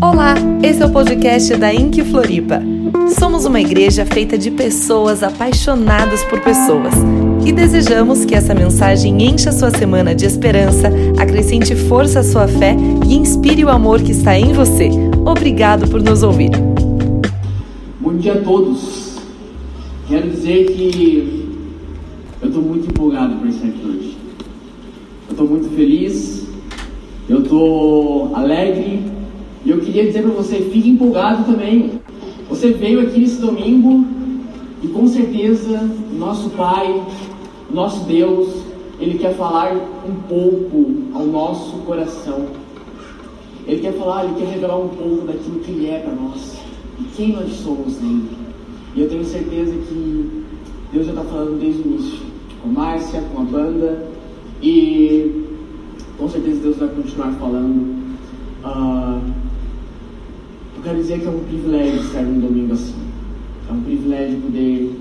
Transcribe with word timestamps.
Olá, 0.00 0.34
esse 0.62 0.82
é 0.82 0.86
o 0.86 0.90
podcast 0.90 1.56
da 1.56 1.72
Inc 1.72 2.02
Floripa. 2.04 2.60
Somos 3.18 3.44
uma 3.44 3.60
igreja 3.60 4.04
feita 4.04 4.36
de 4.36 4.50
pessoas 4.50 5.22
apaixonadas 5.22 6.24
por 6.24 6.40
pessoas 6.40 6.94
e 7.44 7.52
desejamos 7.52 8.24
que 8.24 8.34
essa 8.34 8.54
mensagem 8.54 9.22
encha 9.22 9.52
sua 9.52 9.70
semana 9.70 10.14
de 10.14 10.26
esperança, 10.26 10.90
acrescente 11.18 11.76
força 11.76 12.20
à 12.20 12.22
sua 12.22 12.48
fé 12.48 12.76
e 13.06 13.14
inspire 13.14 13.64
o 13.64 13.70
amor 13.70 14.02
que 14.02 14.12
está 14.12 14.38
em 14.38 14.52
você. 14.52 14.90
Obrigado 15.24 15.88
por 15.88 16.02
nos 16.02 16.22
ouvir. 16.22 16.50
Bom 18.00 18.16
dia 18.16 18.34
a 18.34 18.40
todos. 18.40 19.18
Quero 20.08 20.28
dizer 20.28 20.72
que 20.72 21.48
eu 22.42 22.48
estou 22.48 22.62
muito 22.62 22.88
empolgado 22.88 23.36
por 23.36 23.48
estar 23.48 23.68
aqui 23.68 23.86
hoje. 23.86 24.16
Eu 25.28 25.32
estou 25.32 25.48
muito 25.48 25.74
feliz, 25.74 26.46
eu 27.28 27.42
estou 27.42 28.34
alegre 28.34 29.13
e 29.64 29.70
eu 29.70 29.80
queria 29.80 30.04
dizer 30.04 30.22
para 30.22 30.32
você, 30.32 30.56
fique 30.56 30.90
empolgado 30.90 31.44
também. 31.44 31.92
Você 32.50 32.70
veio 32.72 33.00
aqui 33.00 33.18
nesse 33.18 33.40
domingo 33.40 34.04
e 34.82 34.88
com 34.88 35.06
certeza 35.08 35.88
nosso 36.18 36.50
Pai, 36.50 37.02
nosso 37.72 38.04
Deus, 38.04 38.50
Ele 39.00 39.18
quer 39.18 39.34
falar 39.34 39.72
um 40.06 40.14
pouco 40.28 40.86
ao 41.14 41.24
nosso 41.24 41.78
coração. 41.78 42.46
Ele 43.66 43.80
quer 43.80 43.94
falar, 43.94 44.26
Ele 44.26 44.34
quer 44.34 44.48
revelar 44.48 44.78
um 44.78 44.88
pouco 44.88 45.26
daquilo 45.26 45.60
que 45.60 45.70
Ele 45.70 45.88
é 45.88 46.00
para 46.00 46.12
nós 46.12 46.58
e 47.00 47.04
quem 47.16 47.32
nós 47.32 47.50
somos 47.52 47.98
nele. 48.02 48.28
E 48.94 49.00
eu 49.00 49.08
tenho 49.08 49.24
certeza 49.24 49.72
que 49.72 50.44
Deus 50.92 51.06
já 51.06 51.12
está 51.12 51.24
falando 51.24 51.58
desde 51.58 51.80
o 51.80 51.86
início, 51.86 52.18
com 52.62 52.68
a 52.68 52.72
Márcia, 52.72 53.22
com 53.34 53.40
a 53.40 53.44
banda, 53.44 54.06
e 54.62 55.46
com 56.18 56.28
certeza 56.28 56.60
Deus 56.60 56.76
vai 56.76 56.88
continuar 56.88 57.32
falando. 57.32 58.04
Uh, 58.62 59.53
quero 60.84 60.98
dizer 60.98 61.20
que 61.20 61.26
é 61.26 61.30
um 61.30 61.40
privilégio 61.40 62.00
estar 62.00 62.20
num 62.20 62.40
domingo 62.40 62.74
assim. 62.74 62.94
É 63.68 63.72
um 63.72 63.80
privilégio 63.80 64.38
poder 64.42 64.92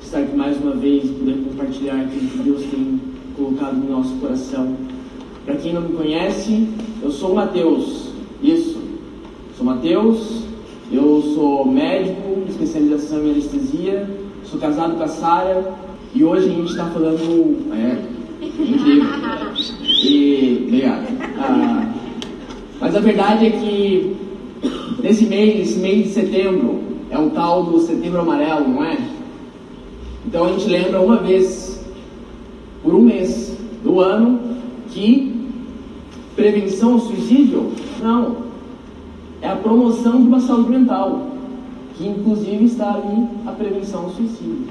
estar 0.00 0.18
aqui 0.20 0.36
mais 0.36 0.56
uma 0.62 0.72
vez, 0.72 1.10
poder 1.10 1.34
compartilhar 1.48 1.96
aquilo 1.96 2.28
que 2.28 2.38
Deus 2.38 2.62
tem 2.70 3.00
colocado 3.36 3.74
no 3.74 3.90
nosso 3.90 4.14
coração. 4.14 4.76
Para 5.44 5.56
quem 5.56 5.74
não 5.74 5.82
me 5.82 5.94
conhece, 5.94 6.68
eu 7.02 7.10
sou 7.10 7.34
Mateus. 7.34 8.10
Isso. 8.40 8.78
Sou 9.56 9.66
Mateus. 9.66 10.44
Eu 10.92 11.20
sou 11.34 11.66
médico, 11.66 12.44
especialização 12.48 13.26
em 13.26 13.32
anestesia. 13.32 14.08
Sou 14.44 14.60
casado 14.60 14.96
com 14.96 15.02
a 15.02 15.08
Sara. 15.08 15.74
E 16.14 16.22
hoje 16.22 16.48
a 16.48 16.52
gente 16.52 16.70
está 16.70 16.86
falando. 16.86 17.66
É, 17.74 17.98
incrível. 18.44 19.10
E. 20.04 20.62
Obrigado. 20.68 21.06
Ah, 21.38 21.92
mas 22.80 22.94
a 22.94 23.00
verdade 23.00 23.46
é 23.46 23.50
que 23.50 24.25
Nesse 25.02 25.26
mês, 25.26 25.76
mês 25.76 26.04
de 26.04 26.10
setembro, 26.10 26.80
é 27.10 27.18
o 27.18 27.30
tal 27.30 27.64
do 27.64 27.80
setembro 27.80 28.20
amarelo, 28.20 28.68
não 28.68 28.84
é? 28.84 28.98
Então 30.26 30.44
a 30.44 30.52
gente 30.52 30.68
lembra 30.68 31.00
uma 31.00 31.16
vez 31.16 31.84
por 32.82 32.94
um 32.94 33.02
mês 33.02 33.56
do 33.84 34.00
ano 34.00 34.40
que 34.88 35.36
prevenção 36.34 36.94
ao 36.94 37.00
suicídio? 37.00 37.72
Não. 38.02 38.36
É 39.40 39.48
a 39.48 39.56
promoção 39.56 40.20
de 40.20 40.28
uma 40.28 40.40
saúde 40.40 40.70
mental, 40.70 41.26
que 41.94 42.06
inclusive 42.06 42.64
está 42.64 42.94
ali 42.94 43.26
a 43.46 43.52
prevenção 43.52 44.04
ao 44.04 44.10
suicídio. 44.10 44.66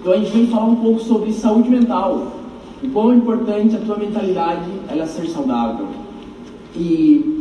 Então 0.00 0.12
a 0.12 0.16
gente 0.16 0.30
vem 0.30 0.46
falar 0.46 0.66
um 0.66 0.76
pouco 0.76 1.00
sobre 1.00 1.32
saúde 1.32 1.70
mental, 1.70 2.32
o 2.82 2.88
quão 2.90 3.12
é 3.12 3.16
importante 3.16 3.76
a 3.76 3.80
tua 3.80 3.96
mentalidade 3.96 4.70
ela 4.88 5.06
ser 5.06 5.26
saudável. 5.28 5.86
E 6.76 7.33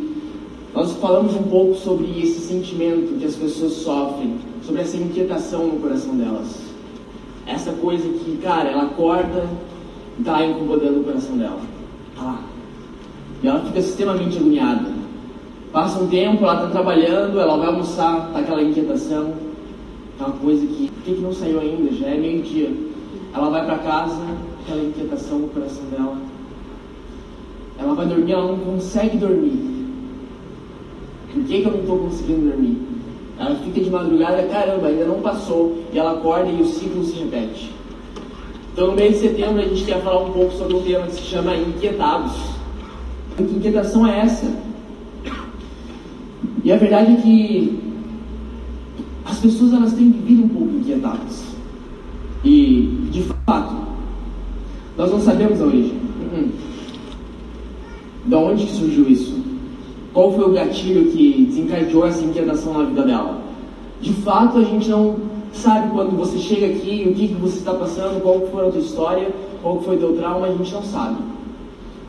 nós 0.73 0.91
falamos 0.93 1.35
um 1.35 1.43
pouco 1.43 1.75
sobre 1.75 2.19
esse 2.19 2.39
sentimento 2.47 3.19
que 3.19 3.25
as 3.25 3.35
pessoas 3.35 3.73
sofrem, 3.73 4.37
sobre 4.65 4.81
essa 4.81 4.97
inquietação 4.97 5.67
no 5.67 5.79
coração 5.79 6.15
delas. 6.17 6.63
Essa 7.45 7.71
coisa 7.73 8.07
que, 8.09 8.37
cara, 8.37 8.71
ela 8.71 8.85
acorda 8.85 9.47
e 10.17 10.21
está 10.21 10.43
incomodando 10.43 11.01
o 11.01 11.03
coração 11.03 11.37
dela. 11.37 11.59
Tá 12.15 12.23
lá. 12.23 12.43
E 13.43 13.47
ela 13.47 13.59
fica 13.65 13.79
extremamente 13.79 14.37
agoniada. 14.37 14.91
Passa 15.71 15.99
um 15.99 16.07
tempo, 16.07 16.43
ela 16.43 16.55
está 16.55 16.67
trabalhando, 16.69 17.39
ela 17.39 17.55
vai 17.55 17.67
almoçar, 17.67 18.31
tá 18.33 18.39
aquela 18.39 18.63
inquietação, 18.63 19.33
aquela 20.15 20.35
coisa 20.37 20.65
que, 20.65 20.89
por 20.89 21.03
que, 21.03 21.13
que 21.13 21.21
não 21.21 21.33
saiu 21.33 21.59
ainda? 21.59 21.93
Já 21.93 22.07
é 22.07 22.17
meio-dia. 22.17 22.71
Ela 23.31 23.49
vai 23.49 23.63
para 23.63 23.77
casa, 23.77 24.21
aquela 24.63 24.83
inquietação 24.83 25.37
no 25.37 25.49
coração 25.49 25.83
dela. 25.91 26.17
Ela 27.77 27.93
vai 27.93 28.07
dormir, 28.07 28.31
ela 28.31 28.47
não 28.47 28.57
consegue 28.57 29.17
dormir 29.17 29.72
por 31.33 31.43
que, 31.45 31.61
que 31.61 31.67
eu 31.67 31.71
não 31.71 31.79
estou 31.79 31.97
conseguindo 31.97 32.51
dormir? 32.51 32.77
Ela 33.39 33.55
fica 33.55 33.81
de 33.81 33.89
madrugada, 33.89 34.43
caramba, 34.43 34.87
ainda 34.87 35.05
não 35.05 35.19
passou, 35.19 35.83
e 35.91 35.97
ela 35.97 36.13
acorda 36.13 36.49
e 36.49 36.61
o 36.61 36.65
ciclo 36.65 37.03
se 37.03 37.15
repete. 37.17 37.73
Então, 38.71 38.87
no 38.87 38.93
mês 38.93 39.13
de 39.13 39.27
setembro, 39.27 39.61
a 39.61 39.65
gente 39.65 39.83
quer 39.83 40.01
falar 40.01 40.23
um 40.23 40.31
pouco 40.31 40.53
sobre 40.53 40.75
um 40.75 40.83
tema 40.83 41.07
que 41.07 41.13
se 41.13 41.21
chama 41.21 41.55
inquietados. 41.55 42.33
Que 43.35 43.43
inquietação 43.43 44.05
é 44.05 44.19
essa? 44.19 44.51
E 46.63 46.71
a 46.71 46.77
verdade 46.77 47.13
é 47.13 47.15
que 47.17 47.79
as 49.25 49.39
pessoas 49.39 49.73
elas 49.73 49.93
têm 49.93 50.11
vivido 50.11 50.43
um 50.43 50.49
pouco 50.49 50.73
inquietadas. 50.75 51.43
E, 52.43 53.09
de 53.11 53.23
fato, 53.45 53.75
nós 54.97 55.11
não 55.11 55.19
sabemos 55.19 55.61
a 55.61 55.65
origem. 55.65 55.97
Uhum. 56.21 56.49
De 58.25 58.35
onde 58.35 58.67
surgiu 58.71 59.09
isso? 59.09 59.32
Qual 60.13 60.31
foi 60.31 60.45
o 60.45 60.53
gatilho 60.53 61.11
que 61.11 61.45
desencadeou 61.45 62.05
essa 62.05 62.23
inquietação 62.23 62.73
na 62.73 62.83
vida 62.83 63.03
dela? 63.03 63.41
De 63.99 64.13
fato, 64.13 64.59
a 64.59 64.63
gente 64.63 64.87
não 64.89 65.15
sabe 65.51 65.91
quando 65.91 66.15
você 66.15 66.37
chega 66.37 66.67
aqui, 66.67 67.07
o 67.09 67.13
que, 67.13 67.29
que 67.29 67.33
você 67.33 67.57
está 67.57 67.73
passando, 67.73 68.21
qual 68.21 68.41
foi 68.51 68.67
a 68.67 68.71
tua 68.71 68.81
história, 68.81 69.29
qual 69.61 69.81
foi 69.81 69.95
o 69.95 69.99
teu 69.99 70.13
trauma, 70.15 70.47
a 70.47 70.51
gente 70.51 70.71
não 70.71 70.83
sabe. 70.83 71.17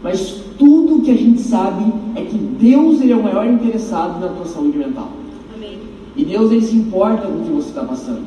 Mas 0.02 0.42
tudo 0.58 1.02
que 1.02 1.10
a 1.10 1.16
gente 1.16 1.40
sabe 1.40 1.90
é 2.14 2.22
que 2.22 2.36
Deus 2.36 3.00
ele 3.00 3.12
é 3.12 3.16
o 3.16 3.22
maior 3.22 3.46
interessado 3.46 4.20
na 4.20 4.28
tua 4.28 4.44
saúde 4.44 4.76
mental. 4.76 5.08
Amém. 5.54 5.78
E 6.14 6.24
Deus 6.24 6.52
ele 6.52 6.62
se 6.62 6.76
importa 6.76 7.26
com 7.26 7.38
o 7.38 7.44
que 7.44 7.50
você 7.50 7.68
está 7.68 7.84
passando. 7.84 8.24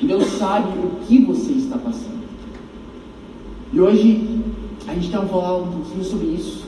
E 0.00 0.06
Deus 0.06 0.24
sabe 0.38 0.70
o 0.78 1.04
que 1.06 1.18
você 1.24 1.52
está 1.52 1.76
passando. 1.76 2.16
E 3.72 3.80
hoje 3.80 4.40
a 4.86 4.94
gente 4.94 5.10
quer 5.10 5.26
falar 5.26 5.56
um 5.58 5.66
pouquinho 5.66 6.04
sobre 6.04 6.28
isso. 6.28 6.65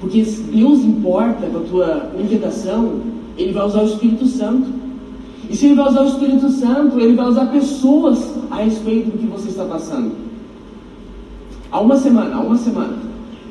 Porque 0.00 0.24
se 0.24 0.42
Deus 0.42 0.80
importa 0.80 1.46
com 1.46 1.58
a 1.58 1.60
tua 1.60 2.10
inquietação, 2.18 3.00
Ele 3.36 3.52
vai 3.52 3.66
usar 3.66 3.82
o 3.82 3.86
Espírito 3.86 4.26
Santo. 4.26 4.68
E 5.48 5.56
se 5.56 5.66
Ele 5.66 5.74
vai 5.74 5.88
usar 5.88 6.02
o 6.02 6.08
Espírito 6.08 6.48
Santo, 6.50 7.00
Ele 7.00 7.14
vai 7.14 7.26
usar 7.26 7.46
pessoas 7.46 8.34
a 8.50 8.56
respeito 8.56 9.10
do 9.10 9.18
que 9.18 9.26
você 9.26 9.48
está 9.48 9.64
passando. 9.64 10.12
Há 11.70 11.80
uma 11.80 11.96
semana, 11.96 12.36
há 12.36 12.40
uma 12.40 12.56
semana, 12.56 12.96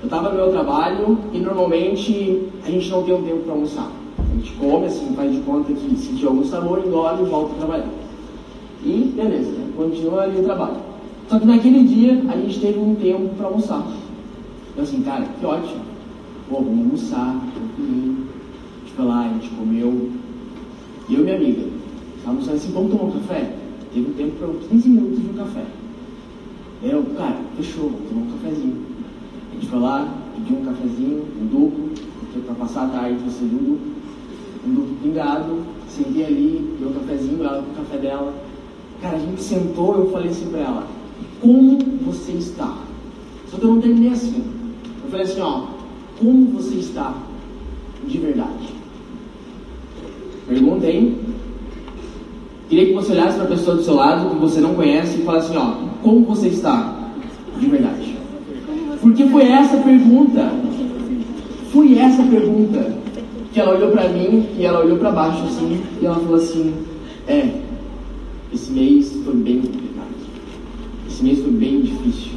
eu 0.01 0.05
estava 0.05 0.29
no 0.29 0.35
meu 0.35 0.51
trabalho 0.51 1.17
e 1.33 1.39
normalmente 1.39 2.43
a 2.65 2.71
gente 2.71 2.89
não 2.89 3.03
tem 3.03 3.13
um 3.13 3.23
tempo 3.23 3.39
para 3.39 3.53
almoçar. 3.53 3.91
A 4.17 4.35
gente 4.35 4.51
come 4.53 4.85
assim, 4.85 5.13
faz 5.15 5.31
de 5.31 5.41
conta 5.41 5.73
que 5.73 5.95
sentiu 5.97 6.29
algum 6.29 6.43
sabor, 6.43 6.81
engole 6.85 7.23
e 7.23 7.25
volta 7.25 7.53
a 7.53 7.57
trabalhar. 7.57 7.89
E 8.83 9.13
beleza, 9.15 9.51
né? 9.51 9.67
continua 9.75 10.21
ali 10.23 10.39
o 10.39 10.43
trabalho. 10.43 10.77
Só 11.27 11.39
que 11.39 11.45
naquele 11.45 11.83
dia 11.83 12.23
a 12.29 12.37
gente 12.37 12.59
teve 12.59 12.79
um 12.79 12.95
tempo 12.95 13.29
para 13.35 13.47
almoçar. 13.47 13.83
Eu 14.77 14.83
assim, 14.83 15.01
cara, 15.01 15.25
que 15.39 15.45
ótimo 15.45 15.84
pô, 16.49 16.57
vamos 16.57 16.79
almoçar, 16.79 17.41
tranquilinho. 17.53 18.27
A 18.27 18.85
gente 18.85 18.95
foi 18.95 19.05
lá, 19.05 19.25
a 19.25 19.33
gente 19.33 19.49
comeu. 19.49 20.11
E 21.09 21.13
eu 21.13 21.21
e 21.21 21.23
minha 21.23 21.35
amiga, 21.35 21.67
almoçando 22.25 22.57
assim, 22.57 22.71
vamos 22.71 22.91
tomar 22.91 23.03
um 23.05 23.11
café? 23.11 23.55
Teve 23.93 24.09
um 24.09 24.13
tempo 24.13 24.31
para 24.37 24.47
uns 24.47 24.67
15 24.67 24.89
minutos 24.89 25.21
de 25.21 25.29
um 25.29 25.33
café. 25.33 25.65
Eu, 26.83 27.03
cara, 27.17 27.37
fechou, 27.57 27.89
vamos 27.89 28.09
tomar 28.09 28.21
um 28.21 28.31
cafezinho. 28.31 28.85
A 29.51 29.55
gente 29.55 29.67
foi 29.67 29.79
lá, 29.79 30.15
pediu 30.35 30.57
um 30.57 30.65
cafezinho, 30.65 31.25
um 31.41 31.45
duplo, 31.45 31.89
porque 32.19 32.39
para 32.45 32.55
passar 32.55 32.85
a 32.85 32.89
tarde 32.89 33.19
você 33.19 33.45
viu 33.45 33.59
duplo, 33.59 33.79
um 34.67 34.73
duplo 34.73 34.95
pingado, 35.01 35.63
sentei 35.89 36.25
ali, 36.25 36.75
deu 36.79 36.89
um 36.89 36.93
cafezinho, 36.93 37.43
ela 37.43 37.63
com 37.63 37.71
o 37.71 37.75
café 37.75 37.97
dela. 37.97 38.33
Cara, 39.01 39.17
a 39.17 39.19
gente 39.19 39.41
sentou, 39.41 39.95
eu 39.95 40.11
falei 40.11 40.29
assim 40.29 40.47
para 40.47 40.59
ela, 40.59 40.87
como 41.41 41.77
você 42.05 42.33
está? 42.33 42.77
Só 43.49 43.57
que 43.57 43.63
eu 43.63 43.75
não 43.75 43.81
terminei 43.81 44.11
assim. 44.11 44.43
Eu 45.03 45.11
falei 45.11 45.25
assim, 45.25 45.41
ó, 45.41 45.74
como 46.19 46.45
você 46.47 46.75
está 46.75 47.13
de 48.07 48.17
verdade? 48.17 48.73
Pergunta, 50.47 50.87
hein? 50.87 51.17
Queria 52.69 52.85
que 52.87 52.93
você 52.93 53.11
olhasse 53.11 53.35
para 53.35 53.45
a 53.45 53.49
pessoa 53.49 53.77
do 53.77 53.83
seu 53.83 53.95
lado, 53.95 54.29
que 54.29 54.35
você 54.41 54.59
não 54.59 54.73
conhece, 54.75 55.19
e 55.19 55.23
falasse 55.23 55.47
assim, 55.47 55.57
ó, 55.57 55.73
como 56.01 56.25
você 56.25 56.47
está 56.47 57.11
de 57.59 57.67
verdade? 57.67 58.15
Porque 59.01 59.25
foi 59.27 59.43
essa 59.43 59.77
pergunta, 59.77 60.51
foi 61.71 61.97
essa 61.97 62.23
pergunta 62.23 62.95
que 63.53 63.59
ela 63.59 63.75
olhou 63.75 63.91
para 63.91 64.09
mim 64.09 64.47
e 64.57 64.65
ela 64.65 64.83
olhou 64.83 64.97
para 64.97 65.11
baixo 65.11 65.43
assim, 65.45 65.81
e 66.01 66.05
ela 66.05 66.15
falou 66.15 66.35
assim, 66.35 66.73
é, 67.27 67.61
esse 68.53 68.71
mês 68.71 69.11
foi 69.23 69.35
bem 69.35 69.61
complicado. 69.61 70.15
Esse 71.07 71.23
mês 71.23 71.39
foi 71.39 71.51
bem 71.51 71.81
difícil. 71.81 72.33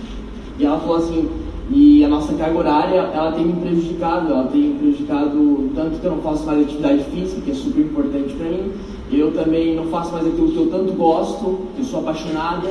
E 0.59 0.65
ela 0.65 0.79
falou 0.79 0.97
assim, 0.97 1.29
E 1.71 2.03
a 2.03 2.09
nossa 2.09 2.33
carga 2.33 2.59
horária, 2.59 2.97
ela 3.15 3.33
tem 3.33 3.45
me 3.47 3.53
prejudicado, 3.53 4.33
ela 4.33 4.45
tem 4.45 4.63
me 4.63 4.79
prejudicado 4.79 5.71
tanto 5.75 6.01
que 6.01 6.07
eu 6.07 6.13
não 6.13 6.23
faço 6.23 6.47
mais 6.47 6.63
atividade 6.63 7.05
física, 7.05 7.43
que 7.43 7.51
é 7.51 7.55
super 7.55 7.81
importante 7.83 8.35
para 8.35 8.49
mim. 8.49 8.73
Eu 9.13 9.33
também 9.33 9.77
não 9.77 9.85
faço 9.87 10.13
mais 10.13 10.27
aquilo 10.27 10.49
que 10.49 10.57
eu 10.57 10.67
tanto 10.67 10.93
gosto, 10.93 11.59
eu 11.79 11.85
sou 11.85 12.01
apaixonada. 12.01 12.69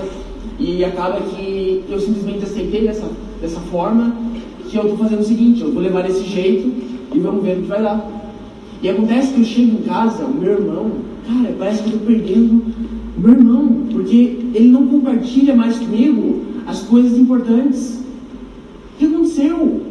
E 0.59 0.83
acaba 0.83 1.21
que 1.21 1.83
eu 1.87 1.99
simplesmente 1.99 2.43
aceitei 2.43 2.87
dessa, 2.87 3.07
dessa 3.39 3.59
forma 3.59 4.15
que 4.67 4.75
eu 4.75 4.83
estou 4.83 4.97
fazendo 4.97 5.19
o 5.19 5.23
seguinte, 5.23 5.61
eu 5.61 5.71
vou 5.71 5.81
levar 5.81 6.03
desse 6.03 6.23
jeito 6.23 6.71
e 7.13 7.19
vamos 7.19 7.43
ver 7.43 7.59
o 7.59 7.61
que 7.61 7.67
vai 7.67 7.81
dar. 7.81 8.05
E 8.81 8.89
acontece 8.89 9.33
que 9.33 9.41
eu 9.41 9.45
chego 9.45 9.77
em 9.79 9.83
casa, 9.83 10.25
o 10.25 10.33
meu 10.33 10.53
irmão, 10.53 10.91
cara, 11.27 11.55
parece 11.57 11.83
que 11.83 11.89
eu 11.89 11.95
estou 11.95 12.07
perdendo 12.07 12.63
o 13.17 13.21
meu 13.21 13.31
irmão, 13.31 13.87
porque 13.91 14.39
ele 14.53 14.69
não 14.69 14.87
compartilha 14.87 15.55
mais 15.55 15.77
comigo 15.77 16.41
as 16.65 16.81
coisas 16.81 17.17
importantes. 17.17 18.03
O 18.97 18.99
que 18.99 19.05
aconteceu? 19.05 19.81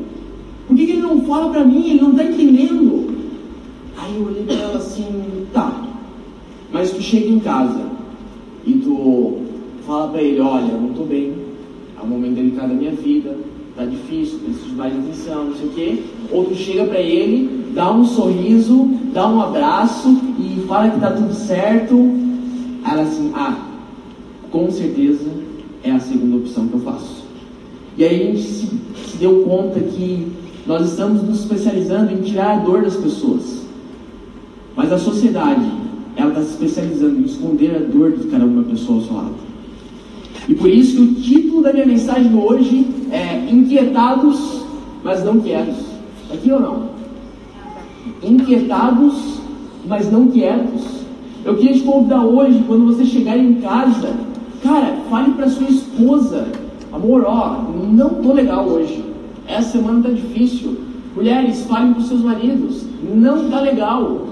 Por 0.67 0.77
que, 0.77 0.85
que 0.85 0.93
ele 0.93 1.03
não 1.03 1.21
fala 1.21 1.49
para 1.51 1.65
mim? 1.65 1.91
Ele 1.91 2.01
não 2.01 2.11
está 2.11 2.25
entendendo. 2.25 3.15
Aí 3.97 4.17
eu 4.17 4.27
olhei 4.27 4.43
para 4.43 4.57
ela 4.57 4.79
assim, 4.79 5.47
tá. 5.53 5.85
Mas 6.73 6.91
tu 6.91 7.01
chega 7.01 7.29
em 7.29 7.39
casa 7.39 7.83
e 8.67 8.73
tu 8.73 9.39
fala 9.87 10.09
para 10.09 10.21
ele, 10.21 10.41
olha, 10.41 10.73
eu 10.73 10.81
não 10.81 10.91
estou 10.91 11.07
bem, 11.07 11.35
é 11.97 12.03
um 12.03 12.09
momento 12.09 12.35
delicado 12.35 12.71
da 12.71 12.75
minha 12.75 12.91
vida, 12.91 13.39
tá 13.77 13.85
difícil, 13.85 14.41
preciso 14.41 14.71
de 14.71 14.75
mais 14.75 14.93
atenção, 14.93 15.45
não 15.45 15.55
sei 15.55 15.67
o 15.67 15.71
quê. 15.71 16.03
Ou 16.33 16.45
tu 16.47 16.57
chega 16.57 16.85
para 16.87 17.01
ele, 17.01 17.65
dá 17.73 17.93
um 17.93 18.05
sorriso, 18.05 18.91
dá 19.15 19.29
um 19.29 19.41
abraço 19.41 20.21
e 20.41 20.67
fala 20.67 20.91
que 20.91 20.99
tá 20.99 21.13
tudo 21.13 21.33
certo. 21.33 21.95
Ela 22.85 23.03
assim, 23.03 23.31
ah, 23.37 23.57
com 24.51 24.69
certeza 24.69 25.31
é 25.85 25.93
a 25.93 26.01
segunda 26.01 26.39
opção 26.39 26.67
que 26.67 26.75
eu 26.75 26.81
faço. 26.81 27.16
E 27.97 28.05
aí 28.05 28.23
a 28.23 28.27
gente 28.27 28.43
se, 28.43 28.67
se 29.11 29.17
deu 29.19 29.43
conta 29.45 29.81
que 29.81 30.27
nós 30.67 30.91
estamos 30.91 31.23
nos 31.23 31.41
especializando 31.41 32.13
em 32.13 32.23
tirar 32.23 32.57
a 32.57 32.59
dor 32.59 32.83
das 32.83 32.97
pessoas. 32.97 33.63
Mas 34.75 34.93
a 34.93 34.99
sociedade, 34.99 35.65
ela 36.17 36.31
está 36.31 36.43
se 36.43 36.51
especializando 36.51 37.19
em 37.21 37.25
esconder 37.25 37.77
a 37.77 37.79
dor 37.79 38.13
de 38.13 38.27
cada 38.27 38.45
uma 38.45 38.65
pessoa 38.65 38.99
ao 38.99 39.05
seu 39.05 39.15
lado. 39.15 39.35
E 40.49 40.55
por 40.55 40.69
isso 40.69 40.97
que 40.97 41.03
o 41.03 41.15
título 41.15 41.63
da 41.63 41.73
minha 41.73 41.87
mensagem 41.87 42.35
hoje 42.35 42.87
é 43.11 43.49
Inquietados, 43.51 44.63
mas 45.03 45.25
não 45.25 45.41
quietos. 45.41 45.77
Aqui 46.33 46.53
ou 46.53 46.61
não? 46.61 46.91
Inquietados, 48.23 49.41
mas 49.87 50.11
não 50.11 50.29
quietos. 50.29 50.83
Eu 51.45 51.57
queria 51.57 51.75
te 51.75 51.81
convidar 51.81 52.25
hoje, 52.25 52.63
quando 52.67 52.87
você 52.87 53.05
chegar 53.05 53.39
em 53.39 53.55
casa, 53.55 54.15
cara, 54.63 54.97
fale 55.09 55.33
para 55.33 55.49
sua 55.49 55.69
esposa, 55.69 56.49
amor, 56.93 57.25
ó, 57.27 57.63
não 57.91 58.11
tô 58.23 58.33
legal 58.33 58.67
hoje. 58.67 59.05
Essa 59.47 59.73
semana 59.73 60.03
tá 60.03 60.11
difícil. 60.11 60.77
Mulheres, 61.15 61.65
falem 61.67 61.93
os 61.93 62.09
seus 62.09 62.21
maridos, 62.21 62.85
não 63.15 63.49
tá 63.49 63.61
legal. 63.61 64.27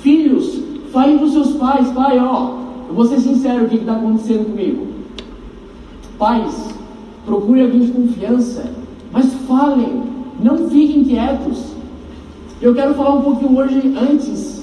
Filhos, 0.00 0.62
falem 0.92 1.22
os 1.22 1.32
seus 1.32 1.52
pais, 1.52 1.88
pai, 1.90 2.18
ó, 2.18 2.58
eu 2.88 2.94
vou 2.94 3.04
ser 3.04 3.20
sincero, 3.20 3.64
o 3.64 3.68
que 3.68 3.76
está 3.76 3.92
acontecendo 3.92 4.46
comigo? 4.46 4.86
Pais, 6.18 6.74
procure 7.24 7.62
alguém 7.62 7.80
de 7.80 7.92
confiança, 7.92 8.70
mas 9.12 9.32
falem, 9.46 10.02
não 10.42 10.68
fiquem 10.68 11.04
quietos. 11.04 11.72
Eu 12.60 12.74
quero 12.74 12.94
falar 12.94 13.14
um 13.14 13.22
pouquinho 13.22 13.58
hoje, 13.58 13.94
antes 13.98 14.62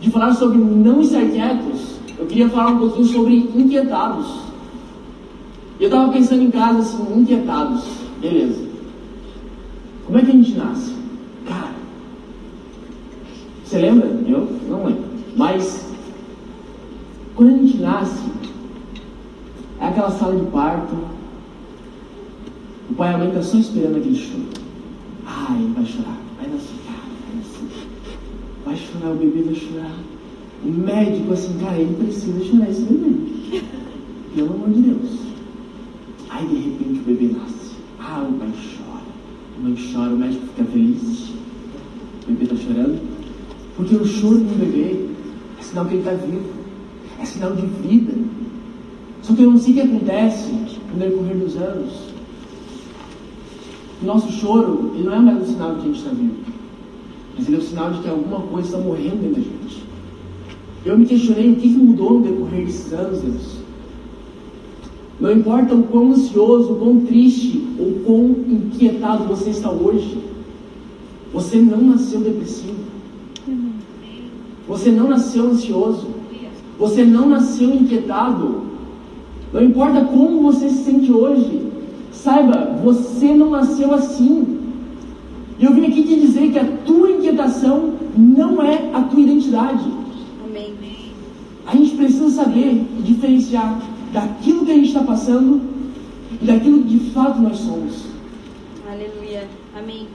de 0.00 0.10
falar 0.10 0.34
sobre 0.34 0.58
não 0.58 1.00
estar 1.00 1.24
quietos, 1.26 1.94
eu 2.18 2.26
queria 2.26 2.48
falar 2.48 2.72
um 2.72 2.78
pouquinho 2.78 3.06
sobre 3.06 3.50
inquietados. 3.54 4.26
Eu 5.80 5.86
estava 5.86 6.12
pensando 6.12 6.42
em 6.42 6.50
casa 6.50 6.78
assim, 6.78 7.20
inquietados, 7.20 7.84
beleza. 8.20 8.64
Como 10.06 10.18
é 10.18 10.22
que 10.22 10.30
a 10.30 10.34
gente 10.34 10.52
nasce? 10.52 10.94
Cara, 11.48 11.74
você 13.64 13.78
lembra? 13.78 14.06
Eu 14.26 14.48
não 14.68 14.86
lembro. 14.86 15.04
Mas, 15.36 15.84
quando 17.34 17.54
a 17.54 17.58
gente 17.58 17.78
nasce, 17.78 18.22
é 19.80 19.86
aquela 19.86 20.10
sala 20.12 20.36
de 20.36 20.46
parto, 20.50 20.94
o 22.88 22.94
pai 22.94 23.10
e 23.10 23.14
a 23.14 23.18
mãe 23.18 23.28
estão 23.28 23.42
só 23.42 23.58
esperando 23.58 23.96
aquele 23.96 24.16
choro. 24.16 24.44
Ai, 25.26 25.56
ele 25.56 25.74
vai 25.74 25.84
chorar, 25.86 26.18
vai 26.38 26.48
nascer, 26.50 26.76
cara, 26.86 26.98
vai 27.26 27.36
nascer. 27.36 27.88
Vai 28.64 28.76
chorar, 28.76 29.12
o 29.12 29.16
bebê 29.16 29.42
vai 29.42 29.54
chorar. 29.54 29.96
O 30.64 30.68
médico, 30.68 31.32
assim, 31.32 31.58
cara, 31.58 31.78
ele 31.78 31.96
precisa 31.96 32.44
chorar 32.44 32.70
esse 32.70 32.82
bebê. 32.82 33.62
Pelo 34.34 34.54
amor 34.54 34.70
de 34.70 34.80
Deus. 34.80 35.23
Aí, 36.34 36.46
de 36.46 36.54
repente, 36.54 37.00
o 37.00 37.04
bebê 37.04 37.34
nasce. 37.34 37.76
Ah, 38.00 38.26
o 38.28 38.32
pai 38.34 38.48
chora. 38.48 39.04
A 39.56 39.62
mãe 39.62 39.76
chora, 39.92 40.12
o 40.12 40.18
médico 40.18 40.46
fica 40.48 40.64
feliz. 40.70 41.30
O 42.24 42.32
bebê 42.32 42.44
está 42.44 42.56
chorando. 42.56 43.00
Porque 43.76 43.94
o 43.94 44.04
choro 44.04 44.38
do 44.38 44.58
bebê 44.58 45.06
é 45.58 45.62
sinal 45.62 45.86
que 45.86 45.94
ele 45.94 46.00
está 46.00 46.12
vivo. 46.12 46.50
É 47.20 47.24
sinal 47.24 47.54
de 47.54 47.66
vida. 47.66 48.12
Só 49.22 49.34
que 49.34 49.42
eu 49.42 49.50
não 49.50 49.58
sei 49.58 49.72
o 49.72 49.74
que 49.76 49.80
acontece 49.82 50.50
no 50.92 50.98
decorrer 50.98 51.36
dos 51.36 51.56
anos 51.56 52.14
o 54.04 54.06
nosso 54.06 54.30
choro, 54.32 54.92
ele 54.94 55.04
não 55.04 55.14
é 55.14 55.18
mais 55.18 55.42
um 55.42 55.52
sinal 55.52 55.74
de 55.74 55.80
que 55.80 55.82
a 55.82 55.92
gente 55.92 55.98
está 55.98 56.10
vivo, 56.10 56.34
mas 57.36 57.46
ele 57.46 57.56
é 57.56 57.58
um 57.58 57.62
sinal 57.62 57.90
de 57.90 58.00
que 58.00 58.08
alguma 58.08 58.40
coisa 58.40 58.68
está 58.68 58.78
morrendo 58.78 59.16
dentro 59.16 59.40
da 59.40 59.40
gente. 59.40 59.84
Eu 60.84 60.98
me 60.98 61.06
questionei 61.06 61.52
o 61.52 61.56
que, 61.56 61.68
que 61.68 61.78
mudou 61.78 62.20
no 62.20 62.22
decorrer 62.22 62.66
desses 62.66 62.92
anos, 62.92 63.20
Deus. 63.22 63.63
Não 65.20 65.32
importa 65.32 65.74
o 65.74 65.84
quão 65.84 66.12
ansioso, 66.12 66.72
o 66.72 66.76
quão 66.76 67.00
triste 67.00 67.62
ou 67.78 67.92
quão 68.04 68.24
inquietado 68.48 69.24
você 69.24 69.50
está 69.50 69.70
hoje, 69.70 70.18
você 71.32 71.56
não 71.56 71.80
nasceu 71.80 72.20
depressivo. 72.20 72.84
Você 74.68 74.90
não 74.90 75.08
nasceu 75.08 75.46
ansioso. 75.46 76.08
Você 76.78 77.04
não 77.04 77.28
nasceu 77.28 77.74
inquietado. 77.74 78.62
Não 79.52 79.62
importa 79.62 80.04
como 80.06 80.42
você 80.42 80.68
se 80.68 80.84
sente 80.84 81.12
hoje, 81.12 81.64
Saiba, 82.24 82.78
você 82.82 83.34
não 83.34 83.50
nasceu 83.50 83.92
assim. 83.92 84.60
E 85.58 85.64
eu 85.64 85.74
vim 85.74 85.86
aqui 85.86 86.02
te 86.02 86.20
dizer 86.20 86.50
que 86.50 86.58
a 86.58 86.64
tua 86.64 87.10
inquietação 87.10 87.92
não 88.16 88.62
é 88.62 88.90
a 88.94 89.02
tua 89.02 89.20
identidade. 89.20 89.84
Amém. 90.48 90.72
A 91.66 91.76
gente 91.76 91.96
precisa 91.96 92.30
saber 92.30 92.82
diferenciar 93.04 93.78
daquilo 94.14 94.64
que 94.64 94.70
a 94.70 94.74
gente 94.76 94.86
está 94.86 95.02
passando 95.02 95.60
e 96.40 96.44
daquilo 96.44 96.84
que 96.84 96.98
de 96.98 97.10
fato 97.10 97.40
nós 97.40 97.58
somos. 97.58 98.06
Aleluia. 98.88 99.48
Amém. 99.76 100.06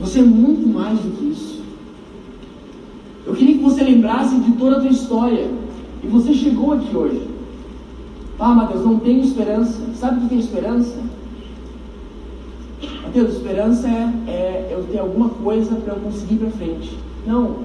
Você 0.00 0.20
é 0.20 0.22
muito 0.22 0.66
mais 0.68 0.96
do 1.00 1.10
que 1.10 1.24
isso. 1.24 1.62
Eu 3.26 3.34
queria 3.34 3.56
que 3.56 3.62
você 3.62 3.82
lembrasse 3.82 4.36
de 4.36 4.52
toda 4.52 4.76
a 4.76 4.80
tua 4.80 4.90
história. 4.90 5.50
E 6.04 6.06
você 6.06 6.32
chegou 6.32 6.72
aqui 6.72 6.96
hoje. 6.96 7.28
Ah, 8.38 8.54
Mateus, 8.54 8.84
não 8.84 9.00
tenho 9.00 9.24
esperança. 9.24 9.80
Sabe 9.96 10.24
o 10.24 10.28
que 10.28 10.36
é 10.36 10.38
esperança? 10.38 10.96
Mateus, 13.02 13.34
esperança 13.34 13.88
é, 13.88 13.90
é 14.28 14.68
eu 14.70 14.84
ter 14.84 15.00
alguma 15.00 15.30
coisa 15.30 15.74
para 15.74 15.94
eu 15.94 16.00
conseguir 16.00 16.34
ir 16.34 16.38
para 16.38 16.50
frente. 16.50 16.96
Não. 17.26 17.56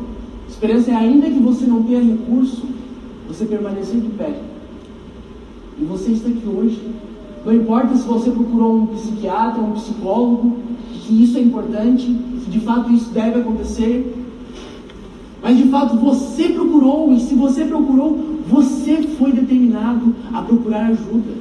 Esperança 0.49 0.89
é 0.89 0.95
ainda 0.95 1.29
que 1.29 1.39
você 1.39 1.65
não 1.65 1.83
tenha 1.83 2.01
recurso, 2.01 2.63
você 3.27 3.45
permanecer 3.45 3.99
de 3.99 4.09
pé. 4.09 4.50
E 5.79 5.83
você 5.83 6.11
está 6.11 6.29
aqui 6.29 6.47
hoje. 6.47 6.81
Não 7.45 7.53
importa 7.53 7.95
se 7.95 8.07
você 8.07 8.29
procurou 8.29 8.75
um 8.75 8.85
psiquiatra, 8.87 9.61
um 9.61 9.71
psicólogo, 9.71 10.57
que 10.93 11.23
isso 11.23 11.37
é 11.37 11.41
importante, 11.41 12.05
de 12.47 12.59
fato 12.59 12.91
isso 12.91 13.09
deve 13.09 13.39
acontecer. 13.39 14.15
Mas 15.41 15.57
de 15.57 15.63
fato 15.69 15.97
você 15.97 16.49
procurou, 16.49 17.11
e 17.13 17.19
se 17.19 17.33
você 17.33 17.65
procurou, 17.65 18.37
você 18.47 19.01
foi 19.17 19.31
determinado 19.31 20.13
a 20.31 20.41
procurar 20.41 20.87
ajuda. 20.87 21.31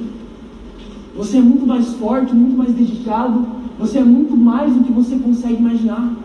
Você 1.15 1.37
é 1.37 1.41
muito 1.41 1.67
mais 1.67 1.93
forte, 1.93 2.33
muito 2.33 2.57
mais 2.57 2.73
dedicado, 2.73 3.45
você 3.77 3.99
é 3.99 4.03
muito 4.03 4.35
mais 4.35 4.73
do 4.73 4.83
que 4.83 4.91
você 4.91 5.17
consegue 5.17 5.55
imaginar. 5.55 6.15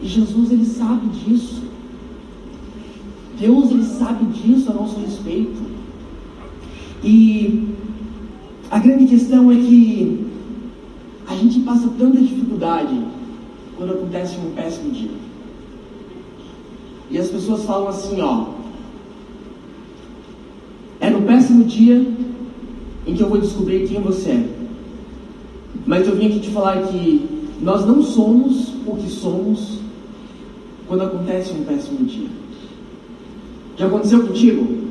E 0.00 0.06
Jesus, 0.06 0.52
ele 0.52 0.64
sabe 0.64 1.06
disso. 1.08 1.62
Deus, 3.40 3.70
ele 3.70 3.84
sabe 3.84 4.24
disso 4.26 4.70
a 4.70 4.74
nosso 4.74 5.00
respeito. 5.00 5.73
E 7.04 7.68
a 8.70 8.78
grande 8.78 9.04
questão 9.04 9.52
é 9.52 9.56
que 9.56 10.26
a 11.26 11.34
gente 11.34 11.60
passa 11.60 11.86
tanta 11.98 12.18
dificuldade 12.18 12.98
quando 13.76 13.92
acontece 13.92 14.36
um 14.38 14.52
péssimo 14.52 14.90
dia. 14.90 15.10
E 17.10 17.18
as 17.18 17.28
pessoas 17.28 17.64
falam 17.64 17.88
assim, 17.88 18.20
ó, 18.22 18.46
é 20.98 21.10
no 21.10 21.22
péssimo 21.22 21.64
dia 21.64 22.06
em 23.06 23.14
que 23.14 23.22
eu 23.22 23.28
vou 23.28 23.38
descobrir 23.38 23.86
quem 23.86 24.00
você 24.00 24.30
é. 24.30 24.48
Mas 25.84 26.08
eu 26.08 26.16
vim 26.16 26.28
aqui 26.28 26.40
te 26.40 26.50
falar 26.50 26.82
que 26.84 27.28
nós 27.60 27.86
não 27.86 28.02
somos 28.02 28.72
o 28.86 28.96
que 28.96 29.10
somos 29.10 29.78
quando 30.88 31.02
acontece 31.02 31.52
um 31.52 31.64
péssimo 31.64 32.04
dia. 32.06 32.28
Já 33.76 33.86
aconteceu 33.86 34.26
contigo? 34.26 34.84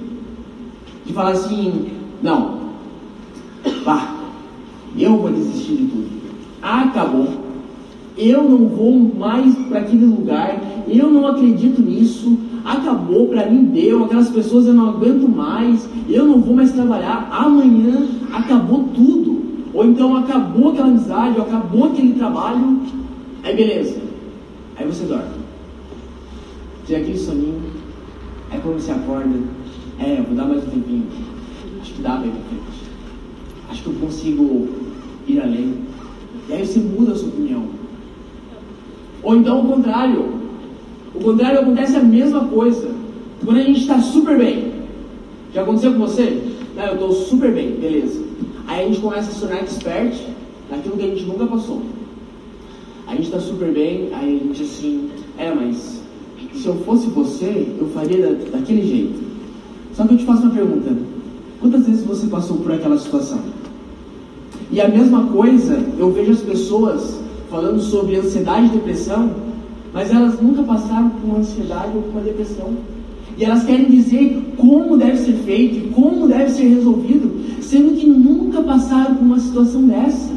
De 1.06 1.14
falar 1.14 1.32
assim, 1.32 1.93
não, 2.24 2.60
vá, 3.84 4.16
eu 4.98 5.18
vou 5.18 5.30
desistir 5.30 5.76
de 5.76 5.86
tudo. 5.88 6.10
acabou. 6.62 7.44
Eu 8.18 8.44
não 8.44 8.70
vou 8.70 8.94
mais 8.98 9.54
para 9.68 9.80
aquele 9.80 10.06
lugar, 10.06 10.62
eu 10.88 11.10
não 11.10 11.28
acredito 11.28 11.82
nisso, 11.82 12.38
acabou, 12.64 13.28
para 13.28 13.50
mim 13.50 13.66
deu, 13.66 14.06
aquelas 14.06 14.30
pessoas 14.30 14.68
eu 14.68 14.74
não 14.74 14.90
aguento 14.90 15.28
mais, 15.28 15.90
eu 16.08 16.26
não 16.26 16.40
vou 16.40 16.56
mais 16.56 16.72
trabalhar, 16.72 17.28
amanhã 17.30 18.08
acabou 18.32 18.88
tudo. 18.96 19.44
Ou 19.74 19.84
então 19.86 20.16
acabou 20.16 20.70
aquela 20.70 20.88
amizade, 20.88 21.38
ou 21.38 21.44
acabou 21.44 21.86
aquele 21.86 22.14
trabalho, 22.14 22.80
aí 23.44 23.56
beleza. 23.56 24.00
Aí 24.78 24.86
você 24.88 25.04
dorme. 25.06 25.44
Tem 26.88 26.98
aquele 26.98 27.18
soninho, 27.18 27.64
aí 28.52 28.60
quando 28.62 28.80
você 28.80 28.92
acorda, 28.92 29.36
é, 30.00 30.22
vou 30.22 30.36
dar 30.38 30.46
mais 30.46 30.64
um 30.64 30.70
tempinho. 30.70 31.08
Dá 32.02 32.18
bem 32.18 32.32
frente. 32.32 32.84
Acho 33.70 33.84
que 33.84 33.90
eu 33.90 33.94
consigo 33.96 34.68
ir 35.28 35.40
além. 35.40 35.76
E 36.50 36.54
aí 36.54 36.66
você 36.66 36.80
muda 36.80 37.14
a 37.14 37.16
sua 37.16 37.30
opinião. 37.30 37.66
Ou 39.22 39.36
então 39.36 39.62
o 39.62 39.68
contrário. 39.68 40.34
O 41.16 41.20
contrário 41.20 41.60
acontece 41.62 41.96
a 41.96 42.04
mesma 42.04 42.46
coisa. 42.46 42.94
Quando 43.44 43.58
a 43.58 43.64
gente 43.64 43.82
está 43.82 44.00
super 44.00 44.38
bem. 44.38 44.74
Já 45.54 45.62
aconteceu 45.62 45.94
com 45.94 46.00
você? 46.00 46.42
Não, 46.76 46.86
eu 46.86 46.94
estou 46.94 47.12
super 47.12 47.52
bem, 47.52 47.72
beleza. 47.72 48.24
Aí 48.68 48.84
a 48.84 48.88
gente 48.88 49.00
começa 49.00 49.30
a 49.30 49.34
se 49.34 49.40
tornar 49.40 49.58
expert 49.58 50.16
naquilo 50.70 50.98
que 50.98 51.04
a 51.04 51.08
gente 51.08 51.26
nunca 51.26 51.46
passou. 51.46 51.82
A 53.06 53.12
gente 53.12 53.26
está 53.26 53.40
super 53.40 53.72
bem, 53.72 54.10
aí 54.14 54.42
a 54.42 54.44
gente 54.46 54.64
assim, 54.64 55.10
é, 55.38 55.54
mas 55.54 56.02
se 56.54 56.66
eu 56.66 56.76
fosse 56.78 57.08
você, 57.08 57.68
eu 57.80 57.88
faria 57.90 58.28
da, 58.28 58.58
daquele 58.58 58.82
jeito. 58.88 59.24
Só 59.94 60.08
que 60.08 60.14
eu 60.14 60.18
te 60.18 60.26
faço 60.26 60.44
uma 60.44 60.52
pergunta: 60.52 60.96
quantas 61.64 61.86
vezes 61.86 62.04
você 62.04 62.28
passou 62.28 62.58
por 62.58 62.74
aquela 62.74 62.98
situação? 62.98 63.40
E 64.70 64.82
a 64.82 64.88
mesma 64.90 65.28
coisa, 65.28 65.82
eu 65.98 66.12
vejo 66.12 66.34
as 66.34 66.42
pessoas 66.42 67.22
falando 67.50 67.80
sobre 67.80 68.18
ansiedade 68.18 68.66
e 68.66 68.70
depressão, 68.72 69.32
mas 69.94 70.12
elas 70.12 70.42
nunca 70.42 70.62
passaram 70.64 71.10
por 71.10 71.30
uma 71.30 71.40
ansiedade 71.40 71.96
ou 71.96 72.02
por 72.02 72.12
uma 72.12 72.22
depressão. 72.22 72.74
E 73.38 73.46
elas 73.46 73.64
querem 73.64 73.86
dizer 73.86 74.56
como 74.58 74.98
deve 74.98 75.18
ser 75.18 75.34
feito 75.46 75.94
como 75.94 76.28
deve 76.28 76.50
ser 76.52 76.68
resolvido, 76.68 77.32
sendo 77.62 77.96
que 77.98 78.08
nunca 78.08 78.62
passaram 78.62 79.16
por 79.16 79.24
uma 79.24 79.40
situação 79.40 79.84
dessa. 79.84 80.34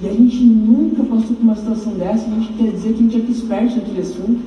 E 0.00 0.08
a 0.08 0.12
gente 0.12 0.36
nunca 0.36 1.02
passou 1.02 1.34
por 1.34 1.42
uma 1.42 1.56
situação 1.56 1.94
dessa, 1.94 2.26
a 2.26 2.34
gente 2.34 2.52
quer 2.52 2.70
dizer 2.70 2.92
que 2.92 3.00
a 3.00 3.02
gente 3.08 3.16
é 3.16 3.30
expert 3.30 3.74
naquele 3.74 4.00
assunto. 4.00 4.40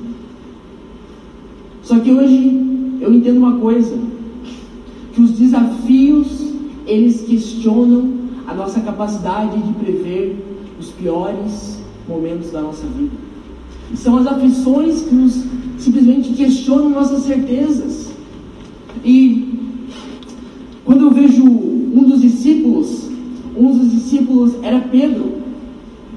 Só 1.84 2.00
que 2.00 2.12
hoje 2.12 2.98
eu 3.02 3.14
entendo 3.14 3.38
uma 3.38 3.58
coisa, 3.58 3.96
que 5.16 5.22
os 5.22 5.32
desafios, 5.32 6.28
eles 6.86 7.22
questionam 7.22 8.16
a 8.46 8.54
nossa 8.54 8.82
capacidade 8.82 9.58
de 9.58 9.74
prever 9.74 10.36
os 10.78 10.90
piores 10.90 11.80
momentos 12.08 12.52
da 12.52 12.62
nossa 12.62 12.86
vida. 12.86 13.16
São 13.96 14.18
as 14.18 14.28
aflições 14.28 15.04
que 15.04 15.16
nos 15.16 15.42
simplesmente 15.78 16.34
questionam 16.34 16.90
nossas 16.90 17.24
certezas. 17.24 18.10
E 19.06 19.58
quando 20.84 21.06
eu 21.06 21.12
vejo 21.12 21.44
um 21.44 22.04
dos 22.04 22.22
discípulos, 22.22 23.10
um 23.56 23.72
dos 23.72 23.92
discípulos 23.92 24.54
era 24.64 24.80
Pedro. 24.80 25.46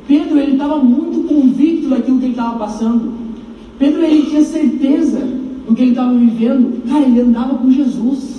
Pedro 0.09 0.38
ele 0.38 0.52
estava 0.52 0.78
muito 0.78 1.28
convicto 1.28 1.88
daquilo 1.88 2.19
que 2.19 2.25
ele 2.25 2.33
estava 2.33 2.59
passando. 2.59 3.12
Pedro 3.78 4.02
ele 4.02 4.26
tinha 4.26 4.43
certeza 4.43 5.21
do 5.69 5.75
que 5.75 5.83
ele 5.83 5.90
estava 5.90 6.12
vivendo. 6.14 6.83
Cara, 6.88 7.05
ele 7.05 7.21
andava 7.21 7.59
com 7.59 7.71
Jesus. 7.71 8.38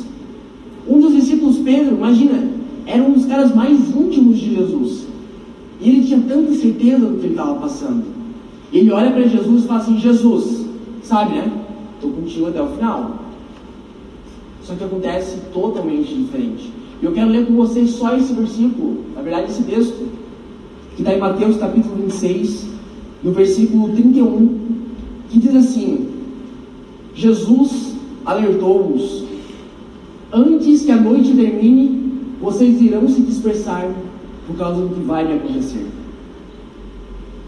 Um 0.88 1.00
dos 1.00 1.14
discípulos, 1.14 1.58
Pedro, 1.58 1.96
imagina, 1.96 2.50
era 2.86 3.04
um 3.04 3.14
dos 3.14 3.26
caras 3.26 3.54
mais 3.54 3.78
íntimos 3.90 4.40
de 4.40 4.56
Jesus. 4.56 5.08
E 5.82 5.90
ele 5.90 6.04
tinha 6.04 6.20
tanta 6.22 6.54
certeza 6.54 7.06
do 7.06 7.18
que 7.20 7.26
ele 7.28 7.34
estava 7.34 7.56
passando. 7.56 8.04
Ele 8.72 8.92
olha 8.92 9.12
para 9.12 9.28
Jesus 9.28 9.64
e 9.64 9.68
fala 9.68 9.80
assim: 9.80 10.00
Jesus, 10.00 10.66
sabe, 11.04 11.36
né? 11.36 11.52
Estou 11.96 12.12
contigo 12.12 12.48
até 12.48 12.62
o 12.62 12.68
final. 12.68 13.20
Só 14.64 14.76
que 14.76 14.84
acontece 14.84 15.38
totalmente 15.54 16.14
diferente. 16.14 16.72
E 17.02 17.06
eu 17.06 17.12
quero 17.12 17.30
ler 17.30 17.48
com 17.48 17.56
vocês 17.56 17.92
só 17.92 18.16
esse 18.16 18.34
versículo, 18.34 19.06
na 19.16 19.22
verdade, 19.22 19.52
esse 19.52 19.64
texto, 19.64 20.08
que 20.96 21.02
está 21.02 21.14
em 21.14 21.20
Mateus 21.20 21.58
capítulo 21.58 21.96
26, 21.96 22.68
no 23.24 23.32
versículo 23.32 23.90
31, 23.90 24.60
que 25.30 25.40
diz 25.40 25.56
assim: 25.56 26.10
Jesus 27.16 27.96
alertou-os: 28.26 29.24
Antes 30.32 30.84
que 30.84 30.92
a 30.92 30.96
noite 30.96 31.34
termine, 31.34 32.36
vocês 32.40 32.80
irão 32.82 33.08
se 33.10 33.22
dispersar 33.22 33.92
por 34.46 34.56
causa 34.58 34.82
do 34.82 34.94
que 34.94 35.02
vai 35.02 35.28
me 35.28 35.34
acontecer. 35.34 35.86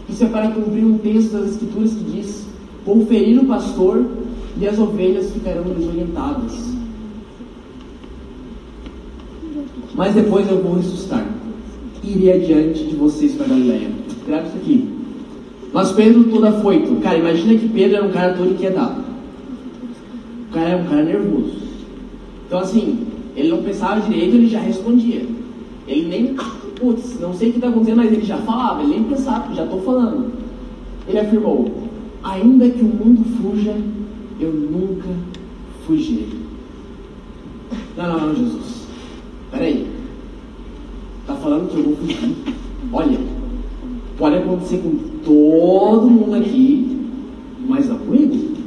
Isso 0.08 0.24
é 0.24 0.26
para 0.26 0.50
cumprir 0.50 0.84
um 0.84 0.98
texto 0.98 1.32
das 1.32 1.50
Escrituras 1.50 1.94
que 1.94 2.04
diz: 2.04 2.46
Vou 2.84 3.06
ferir 3.06 3.38
o 3.38 3.46
pastor 3.46 4.04
e 4.60 4.66
as 4.66 4.78
ovelhas 4.78 5.30
ficarão 5.30 5.62
desorientadas. 5.62 6.72
Mas 9.94 10.14
depois 10.14 10.50
eu 10.50 10.62
vou 10.62 10.76
ressuscitar. 10.76 11.26
Irei 12.02 12.32
adiante 12.32 12.84
de 12.84 12.96
vocês 12.96 13.34
para 13.34 13.46
Galileia. 13.46 13.90
Grava 14.26 14.48
isso 14.48 14.56
aqui. 14.56 14.88
Mas 15.72 15.92
Pedro 15.92 16.24
todo 16.24 16.46
afoito. 16.46 16.96
Cara, 16.96 17.18
imagina 17.18 17.58
que 17.58 17.68
Pedro 17.68 17.96
era 17.96 18.06
um 18.06 18.10
cara 18.10 18.34
todo 18.34 18.50
inquietado. 18.50 19.00
O 20.50 20.52
cara 20.52 20.68
era 20.70 20.82
um 20.82 20.86
cara 20.86 21.04
nervoso. 21.04 21.71
Então 22.52 22.60
assim, 22.60 23.06
ele 23.34 23.48
não 23.48 23.62
pensava 23.62 23.98
direito, 24.02 24.34
ele 24.34 24.46
já 24.46 24.60
respondia. 24.60 25.26
Ele 25.88 26.06
nem, 26.06 26.34
putz, 26.78 27.18
não 27.18 27.32
sei 27.32 27.48
o 27.48 27.52
que 27.52 27.56
está 27.56 27.70
acontecendo, 27.70 27.96
mas 27.96 28.12
ele 28.12 28.26
já 28.26 28.36
falava, 28.36 28.82
ele 28.82 28.90
nem 28.90 29.04
pensava, 29.04 29.54
já 29.54 29.64
estou 29.64 29.80
falando. 29.80 30.30
Ele 31.08 31.18
afirmou: 31.18 31.88
Ainda 32.22 32.68
que 32.68 32.82
o 32.82 32.84
mundo 32.84 33.24
fuja, 33.40 33.74
eu 34.38 34.52
nunca 34.52 35.08
fugirei. 35.86 36.28
Não, 37.96 38.06
não, 38.06 38.26
não, 38.26 38.34
Jesus. 38.34 38.86
Peraí. 39.50 39.86
Está 41.22 41.34
falando 41.36 41.70
que 41.70 41.78
eu 41.78 41.84
vou 41.84 41.96
fugir? 41.96 42.36
Olha, 42.92 43.18
pode 44.18 44.36
acontecer 44.36 44.76
com 44.76 44.94
todo 45.24 46.10
mundo 46.10 46.34
aqui, 46.34 47.00
mas 47.66 47.88
não 47.88 47.96
comigo. 47.96 48.58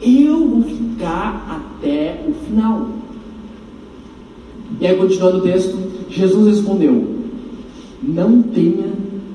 Eu 0.00 0.48
vou 0.48 0.62
ficar 0.62 1.66
até 1.76 2.24
o 2.28 2.32
final. 2.32 2.85
E 4.86 4.88
aí, 4.88 4.96
continuando 4.96 5.38
o 5.38 5.40
texto, 5.40 5.76
Jesus 6.08 6.46
respondeu: 6.46 7.04
Não 8.00 8.40
tenha 8.40 8.86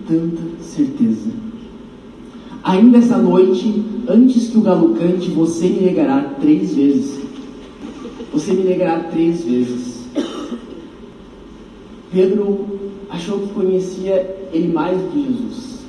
tanta 0.07 0.41
certeza. 0.61 1.29
Ainda 2.63 2.99
essa 2.99 3.17
noite, 3.17 3.83
antes 4.07 4.47
que 4.47 4.57
o 4.57 4.61
galo 4.61 4.95
cante, 4.95 5.29
você 5.29 5.67
me 5.67 5.81
negará 5.81 6.35
três 6.39 6.73
vezes. 6.73 7.19
Você 8.31 8.53
me 8.53 8.63
negará 8.63 9.01
três 9.11 9.43
vezes. 9.43 10.05
Pedro 12.13 12.67
achou 13.09 13.39
que 13.39 13.53
conhecia 13.53 14.33
ele 14.53 14.71
mais 14.71 14.97
do 15.01 15.09
que 15.09 15.21
Jesus. 15.21 15.79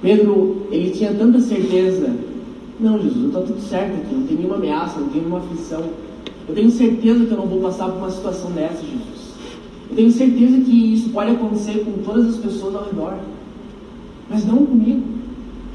Pedro, 0.00 0.62
ele 0.72 0.92
tinha 0.92 1.12
tanta 1.12 1.40
certeza. 1.40 2.16
Não, 2.80 2.98
Jesus, 3.02 3.26
está 3.26 3.40
tudo 3.42 3.60
certo 3.60 3.96
aqui, 3.96 4.14
não 4.14 4.26
tem 4.26 4.38
nenhuma 4.38 4.56
ameaça, 4.56 4.98
não 4.98 5.08
tem 5.08 5.20
nenhuma 5.20 5.40
aflição. 5.40 5.84
Eu 6.48 6.54
tenho 6.54 6.70
certeza 6.70 7.26
que 7.26 7.30
eu 7.30 7.36
não 7.36 7.46
vou 7.46 7.60
passar 7.60 7.88
por 7.88 7.98
uma 7.98 8.10
situação 8.10 8.50
dessa, 8.52 8.80
Jesus. 8.80 9.34
Eu 9.90 9.96
tenho 9.96 10.10
certeza 10.10 10.58
que 10.60 10.94
isso 10.94 11.10
pode 11.10 11.32
acontecer 11.32 11.84
com 11.84 12.02
todas 12.02 12.26
as 12.28 12.36
pessoas 12.36 12.74
ao 12.74 12.84
redor, 12.84 13.18
mas 14.30 14.46
não 14.46 14.64
comigo. 14.64 15.02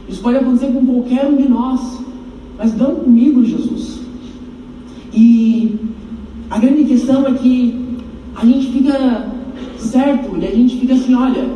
Isso 0.10 0.22
pode 0.22 0.38
acontecer 0.38 0.68
com 0.68 0.86
qualquer 0.86 1.28
um 1.28 1.38
de 1.38 1.48
nós, 1.48 2.00
mas 2.58 2.76
não 2.76 2.96
comigo, 2.96 3.46
Jesus. 3.46 4.02
E 5.14 5.76
a 6.50 6.58
grande 6.58 6.86
questão 6.86 7.28
é 7.28 7.34
que 7.34 8.00
a 8.36 8.44
gente 8.44 8.72
fica 8.72 9.30
certo 9.78 10.38
e 10.40 10.46
a 10.46 10.52
gente 10.52 10.80
fica 10.80 10.96
assim: 10.96 11.14
olha, 11.14 11.48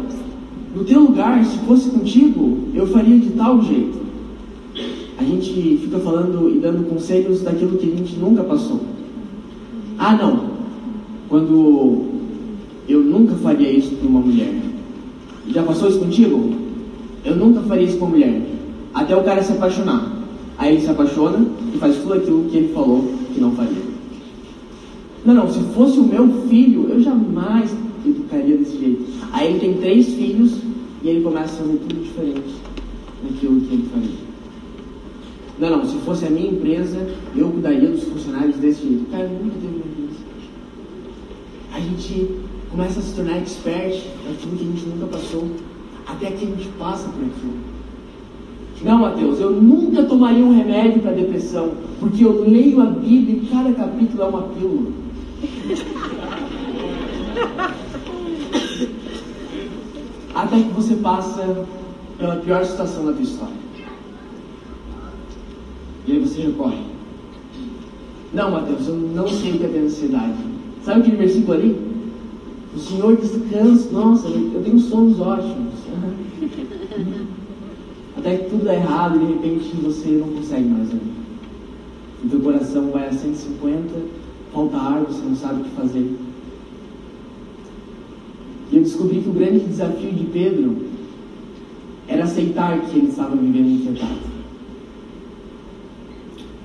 no 0.75 0.83
teu 0.83 1.01
lugar, 1.01 1.43
se 1.43 1.57
fosse 1.59 1.89
contigo, 1.89 2.69
eu 2.73 2.85
faria 2.85 3.17
de 3.17 3.31
tal 3.31 3.63
jeito. 3.63 3.97
A 5.17 5.23
gente 5.23 5.79
fica 5.81 5.97
falando 5.97 6.55
e 6.55 6.59
dando 6.59 6.87
conselhos 6.87 7.41
daquilo 7.41 7.77
que 7.77 7.91
a 7.91 7.95
gente 7.95 8.15
nunca 8.15 8.43
passou. 8.43 8.96
Ah, 9.99 10.15
não. 10.15 10.57
Quando 11.29 12.05
eu 12.87 13.01
nunca 13.01 13.35
faria 13.35 13.71
isso 13.71 13.95
para 13.95 14.07
uma 14.07 14.19
mulher. 14.19 14.53
Já 15.49 15.63
passou 15.63 15.89
isso 15.89 15.99
contigo? 15.99 16.53
Eu 17.25 17.35
nunca 17.35 17.61
faria 17.61 17.85
isso 17.85 17.97
com 17.97 18.05
uma 18.05 18.11
mulher. 18.11 18.41
Até 18.93 19.15
o 19.15 19.23
cara 19.23 19.43
se 19.43 19.51
apaixonar. 19.51 20.13
Aí 20.57 20.73
ele 20.73 20.81
se 20.81 20.89
apaixona 20.89 21.45
e 21.73 21.77
faz 21.77 21.97
tudo 21.97 22.13
aquilo 22.13 22.45
que 22.45 22.57
ele 22.57 22.73
falou 22.73 23.05
que 23.33 23.39
não 23.39 23.51
faria. 23.51 23.97
Não, 25.25 25.33
não, 25.33 25.51
se 25.51 25.59
fosse 25.75 25.99
o 25.99 26.03
meu 26.03 26.27
filho, 26.47 26.87
eu 26.89 27.01
jamais 27.01 27.75
educaria 28.05 28.57
desse 28.57 28.77
jeito. 28.79 29.05
Aí 29.31 29.49
ele 29.49 29.59
tem 29.59 29.73
três 29.75 30.07
filhos 30.07 30.53
e 31.03 31.09
ele 31.09 31.21
começa 31.21 31.53
a 31.53 31.65
fazer 31.65 31.77
tudo 31.77 32.03
diferente 32.03 32.55
daquilo 33.23 33.61
que 33.61 33.73
ele 33.73 33.89
faria. 33.93 34.27
Não, 35.59 35.77
não, 35.77 35.85
se 35.85 35.97
fosse 35.97 36.25
a 36.25 36.29
minha 36.29 36.51
empresa, 36.51 37.07
eu 37.35 37.49
cuidaria 37.49 37.89
dos 37.89 38.03
funcionários 38.03 38.55
desse 38.57 38.83
jeito. 38.83 39.05
Cara, 39.11 39.27
nunca 39.27 39.55
teve 39.59 39.86
gente 41.87 42.29
começa 42.69 42.99
a 42.99 43.03
se 43.03 43.15
tornar 43.15 43.37
expert 43.37 44.03
naquilo 44.27 44.57
que 44.57 44.63
a 44.63 44.67
gente 44.67 44.85
nunca 44.87 45.07
passou, 45.07 45.47
até 46.05 46.29
que 46.31 46.45
a 46.45 46.47
gente 46.47 46.67
passa 46.77 47.09
por 47.09 47.23
aquilo. 47.23 47.77
Não, 48.83 48.99
Mateus, 48.99 49.39
eu 49.39 49.51
nunca 49.51 50.03
tomaria 50.03 50.45
um 50.45 50.55
remédio 50.55 51.01
para 51.01 51.11
depressão, 51.11 51.71
porque 51.99 52.23
eu 52.23 52.47
leio 52.47 52.79
a 52.81 52.85
Bíblia 52.85 53.37
e 53.37 53.47
cada 53.47 53.71
capítulo 53.71 54.21
é 54.21 54.25
uma 54.25 54.43
pílula. 54.43 54.91
Até 60.35 60.61
que 60.61 60.69
você 60.69 60.95
passa 60.97 61.65
pela 62.19 62.35
pior 62.35 62.63
situação 62.63 63.07
da 63.07 63.13
tua 63.13 63.23
história. 63.23 63.55
E 66.05 66.11
aí 66.11 66.19
você 66.19 66.41
recorre. 66.41 66.77
Não, 68.31 68.51
Mateus, 68.51 68.87
eu 68.87 68.95
não 68.95 69.27
sei 69.27 69.53
o 69.53 69.57
que 69.57 69.65
é 69.65 69.69
ter 69.69 69.79
ansiedade. 69.79 70.56
Sabe 70.87 71.01
aquele 71.01 71.17
versículo 71.17 71.51
ali? 71.51 71.77
O 72.73 72.79
Senhor 72.79 73.17
descansa. 73.17 73.91
Nossa, 73.91 74.29
eu 74.29 74.61
tenho 74.63 74.79
sonhos 74.79 75.19
ótimos. 75.19 75.73
Até 78.17 78.37
que 78.37 78.49
tudo 78.49 78.63
dá 78.63 78.73
errado 78.73 79.17
e 79.17 79.19
de 79.19 79.33
repente 79.33 79.75
você 79.83 80.11
não 80.11 80.29
consegue 80.29 80.63
mais 80.63 80.87
ouvir. 80.87 81.11
O 82.23 82.29
teu 82.29 82.39
coração 82.39 82.89
vai 82.91 83.09
a 83.09 83.11
150, 83.11 83.83
falta 84.53 84.77
ar, 84.77 85.01
você 85.01 85.25
não 85.25 85.35
sabe 85.35 85.59
o 85.59 85.65
que 85.65 85.69
fazer. 85.71 86.09
E 88.71 88.77
eu 88.77 88.83
descobri 88.83 89.19
que 89.19 89.29
o 89.29 89.33
grande 89.33 89.59
desafio 89.65 90.13
de 90.13 90.23
Pedro 90.23 90.85
era 92.07 92.23
aceitar 92.23 92.79
que 92.79 92.97
ele 92.97 93.09
estava 93.09 93.35
vivendo 93.35 93.67
inquietado. 93.67 94.19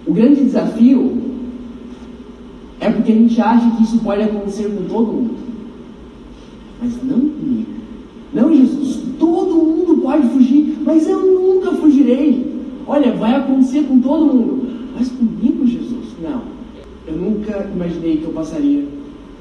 O 0.07 0.13
grande 0.13 0.45
desafio 0.45 1.22
é 2.83 2.91
porque 2.91 3.13
a 3.13 3.15
gente 3.15 3.41
acha 3.41 3.77
que 3.77 3.85
isso 3.85 3.99
pode 4.01 4.23
acontecer 4.23 4.65
com 4.65 4.85
todo 4.93 5.13
mundo. 5.13 5.35
Mas 6.83 7.01
não 7.05 7.21
comigo. 7.21 7.71
Não, 8.35 8.53
Jesus, 8.53 9.03
todo 9.21 9.55
mundo 9.55 10.03
pode 10.03 10.29
fugir, 10.31 10.79
mas 10.85 11.09
eu 11.09 11.21
nunca 11.25 11.71
fugirei. 11.77 12.61
Olha, 12.85 13.13
vai 13.13 13.37
acontecer 13.37 13.85
com 13.85 14.01
todo 14.01 14.27
mundo, 14.27 14.69
mas 14.97 15.09
comigo, 15.11 15.65
Jesus, 15.65 16.07
não. 16.21 16.43
Eu 17.07 17.17
nunca 17.17 17.71
imaginei 17.73 18.17
que 18.17 18.25
eu 18.25 18.33
passaria 18.33 18.85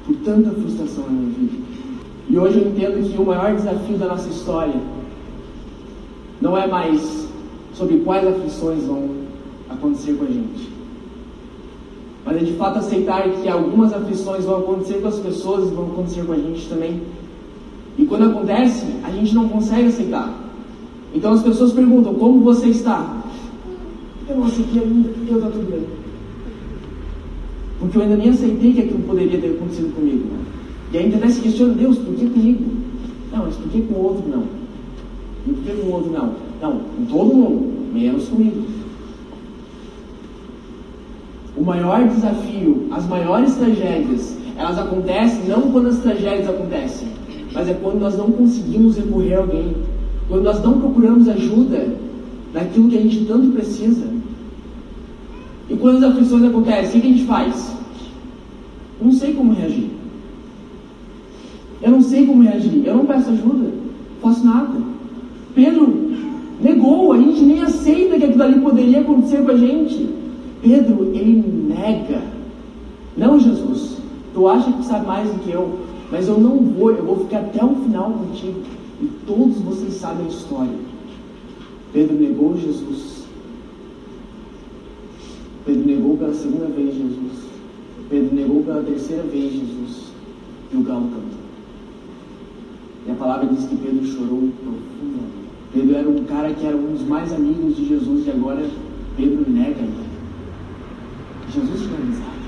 por 0.06 0.14
tanta 0.16 0.50
frustração 0.50 1.04
na 1.06 1.10
minha 1.10 1.30
vida. 1.30 1.64
E 2.30 2.38
hoje 2.38 2.60
eu 2.60 2.68
entendo 2.68 3.10
que 3.10 3.20
o 3.20 3.26
maior 3.26 3.56
desafio 3.56 3.98
da 3.98 4.06
nossa 4.06 4.28
história 4.28 4.80
não 6.40 6.56
é 6.56 6.68
mais 6.68 7.28
sobre 7.74 7.98
quais 7.98 8.24
aflições 8.24 8.84
vão 8.84 9.10
acontecer 9.68 10.12
com 10.14 10.24
a 10.24 10.28
gente, 10.28 10.71
mas 12.24 12.36
é 12.36 12.40
de 12.40 12.52
fato 12.52 12.78
aceitar 12.78 13.28
que 13.28 13.48
algumas 13.48 13.92
aflições 13.92 14.44
vão 14.44 14.58
acontecer 14.58 15.00
com 15.00 15.08
as 15.08 15.18
pessoas 15.18 15.70
e 15.70 15.74
vão 15.74 15.86
acontecer 15.86 16.24
com 16.24 16.32
a 16.32 16.36
gente 16.36 16.68
também. 16.68 17.02
E 17.98 18.06
quando 18.06 18.24
acontece, 18.24 18.86
a 19.02 19.10
gente 19.10 19.34
não 19.34 19.48
consegue 19.48 19.88
aceitar. 19.88 20.32
Então 21.14 21.32
as 21.32 21.42
pessoas 21.42 21.72
perguntam: 21.72 22.14
Como 22.14 22.40
você 22.40 22.68
está? 22.68 23.22
Eu 24.28 24.36
não 24.36 24.44
aceitei 24.44 24.82
ainda, 24.82 25.10
eu 25.28 25.36
está 25.36 25.50
tudo 25.50 25.70
bem. 25.70 25.84
Porque 27.80 27.98
eu 27.98 28.02
ainda 28.02 28.16
nem 28.16 28.28
aceitei 28.30 28.72
que 28.72 28.80
aquilo 28.80 29.00
poderia 29.00 29.40
ter 29.40 29.50
acontecido 29.50 29.94
comigo. 29.94 30.24
E 30.92 30.98
ainda 30.98 31.16
até 31.16 31.28
se 31.28 31.40
questiona: 31.40 31.74
Deus, 31.74 31.98
por 31.98 32.14
que 32.14 32.30
comigo? 32.30 32.64
Não, 33.32 33.44
mas 33.44 33.56
por 33.56 33.68
que 33.68 33.82
com 33.82 33.94
o 33.94 34.04
outro 34.04 34.28
não? 34.28 34.44
E 35.46 35.52
por 35.52 35.64
que 35.64 35.72
com 35.72 35.88
o 35.88 35.92
outro 35.92 36.12
não? 36.12 36.34
Não, 36.62 36.78
com 36.78 37.04
todo 37.06 37.34
mundo, 37.34 37.92
menos 37.92 38.28
comigo. 38.28 38.62
O 41.56 41.64
maior 41.64 42.08
desafio, 42.08 42.86
as 42.90 43.06
maiores 43.06 43.54
tragédias, 43.56 44.36
elas 44.56 44.78
acontecem 44.78 45.44
não 45.48 45.70
quando 45.70 45.88
as 45.88 45.98
tragédias 45.98 46.48
acontecem, 46.48 47.08
mas 47.52 47.68
é 47.68 47.74
quando 47.74 48.00
nós 48.00 48.16
não 48.16 48.30
conseguimos 48.30 48.96
recorrer 48.96 49.34
a 49.34 49.38
alguém, 49.40 49.76
quando 50.28 50.44
nós 50.44 50.62
não 50.62 50.80
procuramos 50.80 51.28
ajuda 51.28 51.88
naquilo 52.54 52.88
que 52.88 52.96
a 52.96 53.02
gente 53.02 53.24
tanto 53.26 53.52
precisa. 53.52 54.06
E 55.68 55.76
quando 55.76 55.98
as 55.98 56.12
aflições 56.12 56.44
acontecem, 56.44 56.98
o 56.98 57.02
que 57.02 57.08
a 57.08 57.10
gente 57.10 57.24
faz? 57.24 57.74
Eu 59.00 59.06
não 59.06 59.12
sei 59.12 59.32
como 59.32 59.52
reagir. 59.52 59.90
Eu 61.82 61.90
não 61.90 62.02
sei 62.02 62.26
como 62.26 62.42
reagir. 62.42 62.82
Eu 62.86 62.96
não 62.96 63.06
peço 63.06 63.30
ajuda. 63.30 63.64
Não 63.64 64.20
faço 64.20 64.44
nada. 64.44 64.80
Pedro 65.54 66.12
negou. 66.60 67.12
A 67.12 67.18
gente 67.18 67.42
nem 67.42 67.62
aceita 67.62 68.18
que 68.18 68.24
aquilo 68.24 68.42
ali 68.42 68.60
poderia 68.60 69.00
acontecer 69.00 69.42
com 69.44 69.50
a 69.50 69.56
gente. 69.56 70.08
Pedro, 70.62 71.10
ele 71.12 71.42
nega. 71.68 72.22
Não, 73.16 73.38
Jesus. 73.38 73.98
Tu 74.32 74.48
acha 74.48 74.72
que 74.72 74.84
sabe 74.84 75.06
mais 75.06 75.28
do 75.28 75.40
que 75.40 75.50
eu. 75.50 75.80
Mas 76.10 76.28
eu 76.28 76.38
não 76.38 76.58
vou, 76.58 76.92
eu 76.92 77.04
vou 77.04 77.24
ficar 77.24 77.40
até 77.40 77.64
o 77.64 77.74
final 77.74 78.10
contigo. 78.12 78.60
E 79.02 79.06
todos 79.26 79.58
vocês 79.58 79.94
sabem 79.94 80.26
a 80.26 80.28
história. 80.28 80.78
Pedro 81.92 82.16
negou 82.16 82.56
Jesus. 82.56 83.24
Pedro 85.66 85.86
negou 85.86 86.16
pela 86.16 86.34
segunda 86.34 86.66
vez 86.66 86.94
Jesus. 86.94 87.42
Pedro 88.08 88.34
negou 88.34 88.62
pela 88.62 88.82
terceira 88.82 89.22
vez 89.24 89.52
Jesus. 89.52 90.12
E 90.72 90.76
o 90.76 90.82
galo 90.82 91.04
cantou. 91.04 91.42
E 93.06 93.10
a 93.10 93.14
palavra 93.14 93.46
diz 93.46 93.64
que 93.66 93.76
Pedro 93.76 94.06
chorou 94.06 94.48
profundamente. 94.62 95.42
Pedro 95.72 95.96
era 95.96 96.08
um 96.08 96.24
cara 96.24 96.52
que 96.52 96.66
era 96.66 96.76
um 96.76 96.92
dos 96.92 97.02
mais 97.02 97.32
amigos 97.32 97.76
de 97.76 97.88
Jesus 97.88 98.26
e 98.26 98.30
agora 98.30 98.64
Pedro 99.16 99.50
nega 99.50 99.80
ele. 99.80 100.11
Jesus 101.54 101.82
tinha 101.82 101.98
amizade. 101.98 102.42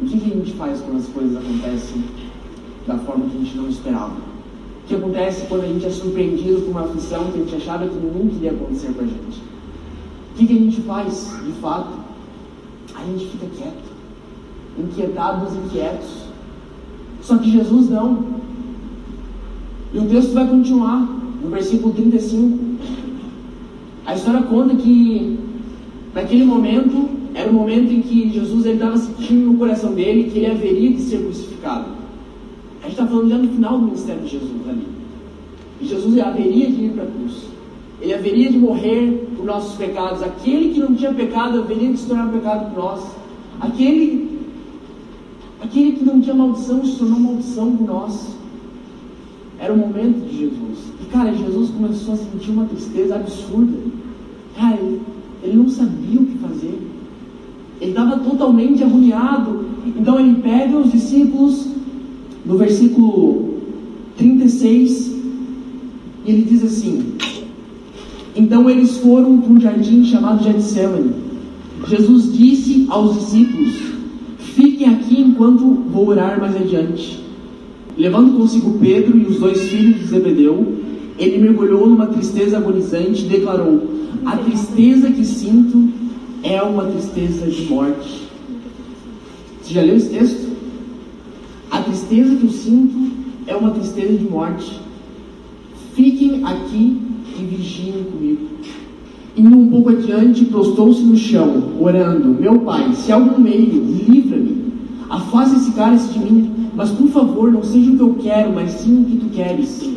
O 0.00 0.06
que, 0.06 0.20
que 0.20 0.32
a 0.32 0.36
gente 0.36 0.52
faz 0.52 0.80
quando 0.80 0.98
as 0.98 1.08
coisas 1.08 1.36
acontecem 1.36 2.04
da 2.86 2.98
forma 2.98 3.26
que 3.26 3.36
a 3.36 3.40
gente 3.40 3.56
não 3.56 3.68
esperava? 3.68 4.14
O 4.14 4.86
que 4.86 4.94
acontece 4.94 5.46
quando 5.46 5.64
a 5.64 5.66
gente 5.66 5.84
é 5.84 5.90
surpreendido 5.90 6.60
por 6.60 6.70
uma 6.70 6.82
aflição 6.82 7.32
que 7.32 7.40
a 7.40 7.44
gente 7.44 7.56
achava 7.56 7.88
que 7.88 7.96
nunca 7.96 8.34
iria 8.36 8.52
acontecer 8.52 8.92
com 8.94 9.00
a 9.00 9.06
gente? 9.06 9.42
O 10.32 10.38
que, 10.38 10.46
que 10.46 10.52
a 10.52 10.60
gente 10.60 10.80
faz, 10.82 11.32
de 11.44 11.52
fato? 11.60 11.98
A 12.94 13.04
gente 13.04 13.26
fica 13.26 13.46
quieto, 13.56 13.90
inquietados, 14.78 15.54
inquietos. 15.56 16.26
Só 17.22 17.38
que 17.38 17.50
Jesus 17.50 17.90
não. 17.90 18.24
E 19.92 19.98
o 19.98 20.06
texto 20.08 20.32
vai 20.32 20.46
continuar, 20.46 21.00
no 21.42 21.50
versículo 21.50 21.92
35. 21.92 22.76
A 24.06 24.14
história 24.14 24.42
conta 24.42 24.76
que, 24.76 25.35
naquele 26.16 26.44
momento, 26.44 27.10
era 27.34 27.50
o 27.50 27.52
momento 27.52 27.92
em 27.92 28.00
que 28.00 28.30
Jesus 28.30 28.64
estava 28.64 28.96
sentindo 28.96 29.52
no 29.52 29.58
coração 29.58 29.92
dele 29.92 30.30
que 30.30 30.38
ele 30.38 30.46
haveria 30.46 30.90
de 30.90 31.02
ser 31.02 31.18
crucificado. 31.18 31.90
A 32.80 32.84
gente 32.84 32.92
está 32.92 33.06
falando 33.06 33.28
já 33.28 33.36
no 33.36 33.48
final 33.48 33.78
do 33.78 33.84
ministério 33.84 34.22
de 34.22 34.28
Jesus 34.28 34.68
ali. 34.68 34.86
E 35.78 35.86
Jesus 35.86 36.18
haveria 36.18 36.70
de 36.70 36.84
ir 36.84 36.92
para 36.92 37.02
a 37.02 37.06
cruz. 37.06 37.42
Ele 38.00 38.14
haveria 38.14 38.50
de 38.50 38.58
morrer 38.58 39.28
por 39.36 39.44
nossos 39.44 39.76
pecados. 39.76 40.22
Aquele 40.22 40.72
que 40.72 40.80
não 40.80 40.94
tinha 40.94 41.12
pecado 41.12 41.58
haveria 41.58 41.92
de 41.92 41.98
se 41.98 42.06
tornar 42.06 42.32
pecado 42.32 42.70
por 42.70 42.82
nós. 42.82 43.06
Aquele, 43.60 44.40
aquele 45.60 45.92
que 45.92 46.04
não 46.04 46.18
tinha 46.22 46.34
maldição 46.34 46.82
se 46.82 46.96
tornou 46.96 47.20
maldição 47.20 47.76
por 47.76 47.86
nós. 47.86 48.34
Era 49.58 49.70
o 49.70 49.76
momento 49.76 50.26
de 50.26 50.38
Jesus. 50.38 50.78
E 51.02 51.04
cara, 51.06 51.34
Jesus 51.34 51.68
começou 51.70 52.14
a 52.14 52.16
sentir 52.16 52.52
uma 52.52 52.64
tristeza 52.64 53.16
absurda. 53.16 53.76
Cara, 54.56 54.76
ele, 54.76 55.02
ele 55.46 55.56
não 55.56 55.68
sabia 55.68 56.20
o 56.20 56.26
que 56.26 56.38
fazer. 56.38 56.78
Ele 57.80 57.90
estava 57.90 58.18
totalmente 58.18 58.82
agoniado. 58.82 59.64
Então 59.86 60.18
ele 60.18 60.40
pega 60.42 60.76
os 60.76 60.90
discípulos, 60.90 61.68
no 62.44 62.56
versículo 62.56 63.54
36, 64.16 65.14
e 66.26 66.30
ele 66.30 66.42
diz 66.42 66.64
assim: 66.64 67.14
Então 68.34 68.68
eles 68.68 68.96
foram 68.98 69.38
para 69.38 69.52
um 69.52 69.60
jardim 69.60 70.04
chamado 70.04 70.42
Getsemane. 70.42 71.12
Jesus 71.86 72.36
disse 72.36 72.86
aos 72.88 73.14
discípulos: 73.14 73.74
Fiquem 74.38 74.88
aqui 74.88 75.20
enquanto 75.20 75.64
vou 75.64 76.08
orar 76.08 76.40
mais 76.40 76.56
adiante. 76.56 77.24
Levando 77.96 78.36
consigo 78.36 78.78
Pedro 78.78 79.16
e 79.16 79.24
os 79.26 79.38
dois 79.38 79.60
filhos 79.62 80.00
de 80.00 80.06
Zebedeu, 80.08 80.76
ele 81.18 81.38
mergulhou 81.38 81.86
numa 81.86 82.06
tristeza 82.06 82.58
agonizante 82.58 83.24
e 83.24 83.28
declarou: 83.28 83.96
A 84.26 84.36
tristeza 84.38 85.08
que 85.08 85.24
sinto 85.24 85.88
é 86.42 86.60
uma 86.60 86.86
tristeza 86.86 87.46
de 87.46 87.62
morte. 87.66 88.26
Você 89.62 89.72
já 89.72 89.82
leu 89.82 89.94
esse 89.94 90.08
texto? 90.08 90.50
A 91.70 91.80
tristeza 91.82 92.34
que 92.34 92.42
eu 92.42 92.50
sinto 92.50 93.12
é 93.46 93.54
uma 93.54 93.70
tristeza 93.70 94.18
de 94.18 94.24
morte. 94.24 94.80
Fiquem 95.94 96.44
aqui 96.44 97.00
e 97.38 97.44
vigiem 97.44 98.02
comigo. 98.10 98.48
Indo 99.36 99.56
um 99.56 99.70
pouco 99.70 99.90
adiante, 99.90 100.44
prostou-se 100.46 101.02
no 101.02 101.16
chão, 101.16 101.74
orando: 101.78 102.28
Meu 102.30 102.58
pai, 102.58 102.94
se 102.94 103.12
há 103.12 103.14
algum 103.14 103.40
meio, 103.40 103.80
livra-me. 104.08 104.56
Afaste 105.08 105.54
esse 105.54 105.70
cálice 105.70 106.12
de 106.12 106.18
mim, 106.18 106.50
mas 106.74 106.90
por 106.90 107.06
favor, 107.10 107.52
não 107.52 107.62
seja 107.62 107.92
o 107.92 107.96
que 107.96 108.02
eu 108.02 108.14
quero, 108.14 108.52
mas 108.52 108.72
sim 108.72 109.02
o 109.02 109.04
que 109.04 109.16
tu 109.18 109.26
queres. 109.26 109.95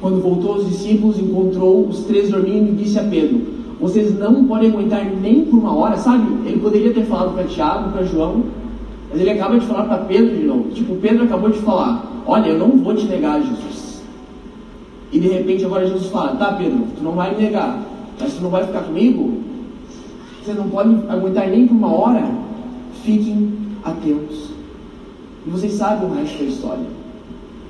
Quando 0.00 0.20
voltou 0.20 0.54
aos 0.54 0.68
discípulos, 0.68 1.18
encontrou 1.18 1.86
os 1.86 2.04
três 2.04 2.30
dormindo 2.30 2.72
e 2.72 2.84
disse 2.84 2.98
a 2.98 3.04
Pedro: 3.04 3.40
Vocês 3.80 4.16
não 4.18 4.44
podem 4.44 4.70
aguentar 4.70 5.04
nem 5.04 5.44
por 5.44 5.58
uma 5.58 5.74
hora, 5.74 5.96
sabe? 5.96 6.26
Ele 6.46 6.60
poderia 6.60 6.92
ter 6.92 7.04
falado 7.04 7.34
para 7.34 7.44
Tiago, 7.44 7.92
para 7.92 8.04
João: 8.04 8.44
Mas 9.10 9.20
ele 9.20 9.30
acaba 9.30 9.58
de 9.58 9.66
falar 9.66 9.84
para 9.84 9.98
Pedro 10.04 10.36
de 10.36 10.44
novo. 10.44 10.68
Tipo, 10.70 10.96
Pedro 10.96 11.24
acabou 11.24 11.50
de 11.50 11.58
falar: 11.60 12.22
Olha, 12.26 12.48
eu 12.48 12.58
não 12.58 12.76
vou 12.78 12.94
te 12.94 13.06
negar, 13.06 13.40
Jesus. 13.40 14.02
E 15.12 15.18
de 15.18 15.28
repente 15.28 15.64
agora 15.64 15.86
Jesus 15.86 16.06
fala: 16.06 16.36
Tá, 16.36 16.52
Pedro, 16.52 16.84
tu 16.96 17.02
não 17.02 17.12
vai 17.12 17.34
me 17.34 17.42
negar, 17.42 17.82
mas 18.20 18.34
tu 18.34 18.42
não 18.42 18.50
vai 18.50 18.66
ficar 18.66 18.82
comigo? 18.82 19.40
Você 20.44 20.52
não 20.52 20.68
pode 20.68 20.94
aguentar 21.08 21.48
nem 21.48 21.66
por 21.66 21.74
uma 21.74 21.92
hora? 21.92 22.30
Fiquem 23.02 23.50
atentos. 23.82 24.50
E 25.46 25.50
vocês 25.50 25.72
sabem 25.72 26.08
o 26.08 26.14
resto 26.14 26.38
da 26.38 26.44
história. 26.44 26.86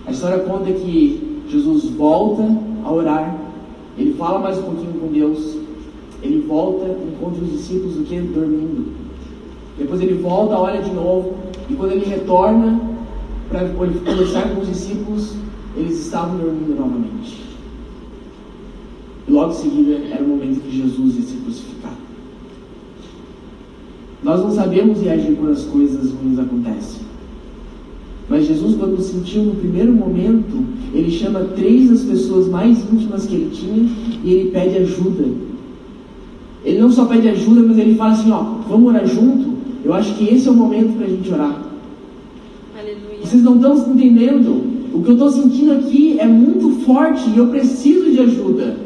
A 0.06 0.10
história 0.10 0.38
conta 0.40 0.72
que 0.72 1.25
Jesus 1.48 1.90
volta 1.90 2.42
a 2.84 2.92
orar, 2.92 3.36
ele 3.96 4.14
fala 4.14 4.38
mais 4.38 4.58
um 4.58 4.62
pouquinho 4.62 4.92
com 4.94 5.06
Deus, 5.08 5.56
ele 6.22 6.40
volta, 6.42 6.86
encontra 6.86 7.42
os 7.42 7.52
discípulos 7.52 7.96
o 7.96 8.02
que? 8.02 8.18
Dormindo. 8.20 8.92
Depois 9.78 10.00
ele 10.00 10.14
volta, 10.14 10.56
olha 10.56 10.82
de 10.82 10.92
novo, 10.92 11.34
e 11.68 11.74
quando 11.74 11.92
ele 11.92 12.06
retorna 12.06 12.80
para 13.48 13.68
conversar 13.68 14.54
com 14.54 14.62
os 14.62 14.68
discípulos, 14.68 15.34
eles 15.76 16.00
estavam 16.00 16.38
dormindo 16.38 16.78
novamente. 16.78 17.44
E 19.28 19.30
logo 19.30 19.50
em 19.50 19.54
seguida 19.54 19.94
era 20.10 20.24
o 20.24 20.28
momento 20.28 20.60
que 20.60 20.76
Jesus 20.76 21.16
ia 21.16 21.22
ser 21.22 21.36
crucificado. 21.42 21.96
Nós 24.22 24.40
não 24.42 24.50
sabemos 24.50 25.00
reagir 25.00 25.36
quando 25.36 25.52
as 25.52 25.64
coisas 25.64 26.12
ruins 26.12 26.38
acontecem. 26.38 27.05
Mas 28.36 28.48
Jesus, 28.48 28.76
quando 28.76 29.00
sentiu 29.00 29.44
no 29.44 29.54
primeiro 29.54 29.94
momento, 29.94 30.62
ele 30.92 31.10
chama 31.10 31.40
três 31.56 31.88
das 31.88 32.02
pessoas 32.02 32.46
mais 32.48 32.76
íntimas 32.92 33.24
que 33.24 33.34
ele 33.34 33.50
tinha 33.50 33.88
e 34.22 34.30
ele 34.30 34.50
pede 34.50 34.76
ajuda. 34.76 35.24
Ele 36.62 36.78
não 36.78 36.90
só 36.92 37.06
pede 37.06 37.30
ajuda, 37.30 37.62
mas 37.62 37.78
ele 37.78 37.94
fala 37.94 38.12
assim: 38.12 38.30
ó, 38.30 38.42
vamos 38.68 38.88
orar 38.88 39.06
junto. 39.06 39.54
Eu 39.82 39.94
acho 39.94 40.14
que 40.16 40.28
esse 40.28 40.46
é 40.46 40.50
o 40.50 40.54
momento 40.54 40.98
para 40.98 41.06
a 41.06 41.08
gente 41.08 41.32
orar. 41.32 41.62
Aleluia. 42.78 43.24
Vocês 43.24 43.42
não 43.42 43.56
estão 43.56 43.74
entendendo? 43.94 44.64
O 44.92 45.02
que 45.02 45.08
eu 45.08 45.14
estou 45.14 45.30
sentindo 45.30 45.72
aqui 45.72 46.20
é 46.20 46.26
muito 46.26 46.84
forte 46.84 47.30
e 47.30 47.38
eu 47.38 47.46
preciso 47.46 48.10
de 48.10 48.20
ajuda. 48.20 48.76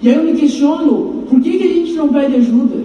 E 0.00 0.08
aí 0.08 0.14
eu 0.14 0.22
me 0.22 0.38
questiono: 0.38 1.24
por 1.28 1.40
que, 1.40 1.58
que 1.58 1.64
a 1.64 1.74
gente 1.74 1.92
não 1.94 2.08
pede 2.10 2.36
ajuda? 2.36 2.76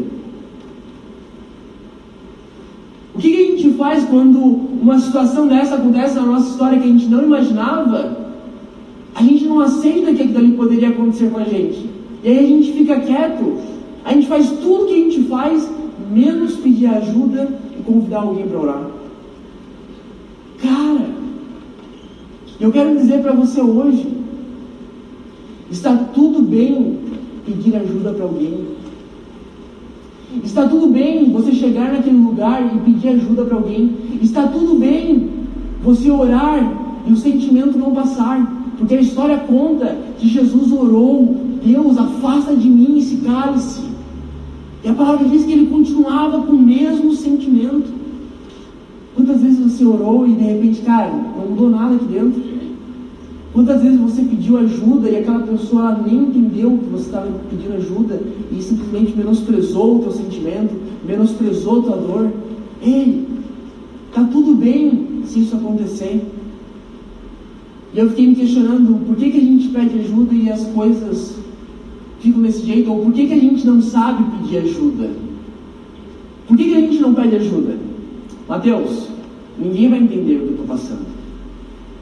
O 3.12 3.12
que, 3.23 3.31
que 3.31 3.41
a 3.41 3.55
gente 3.55 3.77
faz 3.77 4.03
quando 4.03 4.37
uma 4.37 4.99
situação 4.99 5.47
dessa 5.47 5.75
acontece 5.75 6.15
na 6.15 6.23
nossa 6.23 6.49
história 6.49 6.77
que 6.77 6.83
a 6.83 6.91
gente 6.91 7.05
não 7.05 7.23
imaginava? 7.23 8.17
A 9.15 9.23
gente 9.23 9.45
não 9.45 9.61
aceita 9.61 10.13
que 10.13 10.23
aquilo 10.23 10.39
ali 10.39 10.51
poderia 10.51 10.89
acontecer 10.89 11.29
com 11.29 11.39
a 11.39 11.45
gente. 11.45 11.89
E 12.21 12.27
aí 12.27 12.39
a 12.39 12.47
gente 12.47 12.73
fica 12.73 12.99
quieto. 12.99 13.59
A 14.03 14.13
gente 14.13 14.27
faz 14.27 14.49
tudo 14.49 14.87
que 14.87 14.93
a 14.93 14.97
gente 14.97 15.23
faz, 15.23 15.69
menos 16.11 16.55
pedir 16.55 16.87
ajuda 16.87 17.47
e 17.79 17.83
convidar 17.83 18.19
alguém 18.19 18.45
para 18.45 18.59
orar. 18.59 18.87
Cara, 20.61 21.09
eu 22.59 22.71
quero 22.73 22.97
dizer 22.97 23.21
para 23.21 23.31
você 23.31 23.61
hoje: 23.61 24.05
está 25.71 25.95
tudo 25.95 26.41
bem 26.41 26.99
pedir 27.45 27.77
ajuda 27.77 28.11
para 28.11 28.25
alguém. 28.25 28.82
Está 30.41 30.67
tudo 30.67 30.87
bem 30.87 31.31
você 31.31 31.51
chegar 31.51 31.91
naquele 31.91 32.17
lugar 32.17 32.73
e 32.73 32.79
pedir 32.79 33.09
ajuda 33.09 33.43
para 33.45 33.57
alguém. 33.57 33.95
Está 34.21 34.47
tudo 34.47 34.75
bem 34.79 35.29
você 35.83 36.09
orar 36.09 37.03
e 37.05 37.11
o 37.11 37.17
sentimento 37.17 37.77
não 37.77 37.91
passar. 37.91 38.63
Porque 38.77 38.95
a 38.95 39.01
história 39.01 39.37
conta 39.37 39.97
que 40.17 40.27
Jesus 40.27 40.71
orou: 40.71 41.35
Deus, 41.63 41.97
afasta 41.97 42.55
de 42.55 42.69
mim 42.69 42.97
esse 42.97 43.17
cálice. 43.17 43.81
E 44.83 44.89
a 44.89 44.93
palavra 44.93 45.27
diz 45.27 45.45
que 45.45 45.51
ele 45.51 45.67
continuava 45.67 46.41
com 46.41 46.53
o 46.53 46.61
mesmo 46.61 47.13
sentimento. 47.13 47.91
Quantas 49.15 49.41
vezes 49.41 49.59
você 49.59 49.85
orou 49.85 50.27
e 50.27 50.33
de 50.33 50.43
repente, 50.43 50.81
cara, 50.81 51.11
não 51.37 51.49
mudou 51.49 51.69
nada 51.69 51.95
aqui 51.95 52.05
dentro? 52.05 52.52
Quantas 53.53 53.83
vezes 53.83 53.99
você 53.99 54.23
pediu 54.23 54.57
ajuda 54.57 55.09
e 55.09 55.17
aquela 55.17 55.41
pessoa 55.41 55.95
nem 56.03 56.23
entendeu 56.23 56.71
que 56.71 56.89
você 56.89 57.05
estava 57.05 57.29
pedindo 57.51 57.75
ajuda 57.75 58.19
e 58.51 58.59
simplesmente 58.59 59.15
menosprezou 59.15 59.97
o 59.97 59.99
teu 59.99 60.11
sentimento, 60.11 60.73
menosprezou 61.05 61.79
a 61.79 61.83
tua 61.83 61.97
dor? 61.97 62.31
Ei, 62.81 63.27
tá 64.11 64.23
tudo 64.23 64.55
bem 64.55 65.21
se 65.25 65.41
isso 65.41 65.55
acontecer. 65.55 66.19
E 67.93 67.99
eu 67.99 68.09
fiquei 68.09 68.25
me 68.25 68.35
questionando 68.35 69.05
por 69.05 69.15
que, 69.15 69.29
que 69.29 69.37
a 69.37 69.41
gente 69.41 69.67
pede 69.67 69.99
ajuda 69.99 70.33
e 70.33 70.49
as 70.49 70.65
coisas 70.69 71.37
ficam 72.21 72.41
desse 72.41 72.65
jeito, 72.65 72.89
ou 72.91 73.03
por 73.03 73.13
que, 73.13 73.27
que 73.27 73.33
a 73.33 73.39
gente 73.39 73.67
não 73.67 73.83
sabe 73.83 74.23
pedir 74.37 74.57
ajuda? 74.57 75.11
Por 76.47 76.57
que, 76.57 76.63
que 76.63 76.75
a 76.75 76.79
gente 76.79 76.99
não 76.99 77.13
pede 77.13 77.35
ajuda? 77.35 77.77
Mateus, 78.49 79.09
ninguém 79.59 79.89
vai 79.89 79.99
entender 79.99 80.37
o 80.37 80.39
que 80.39 80.45
eu 80.45 80.51
estou 80.51 80.65
passando. 80.65 81.22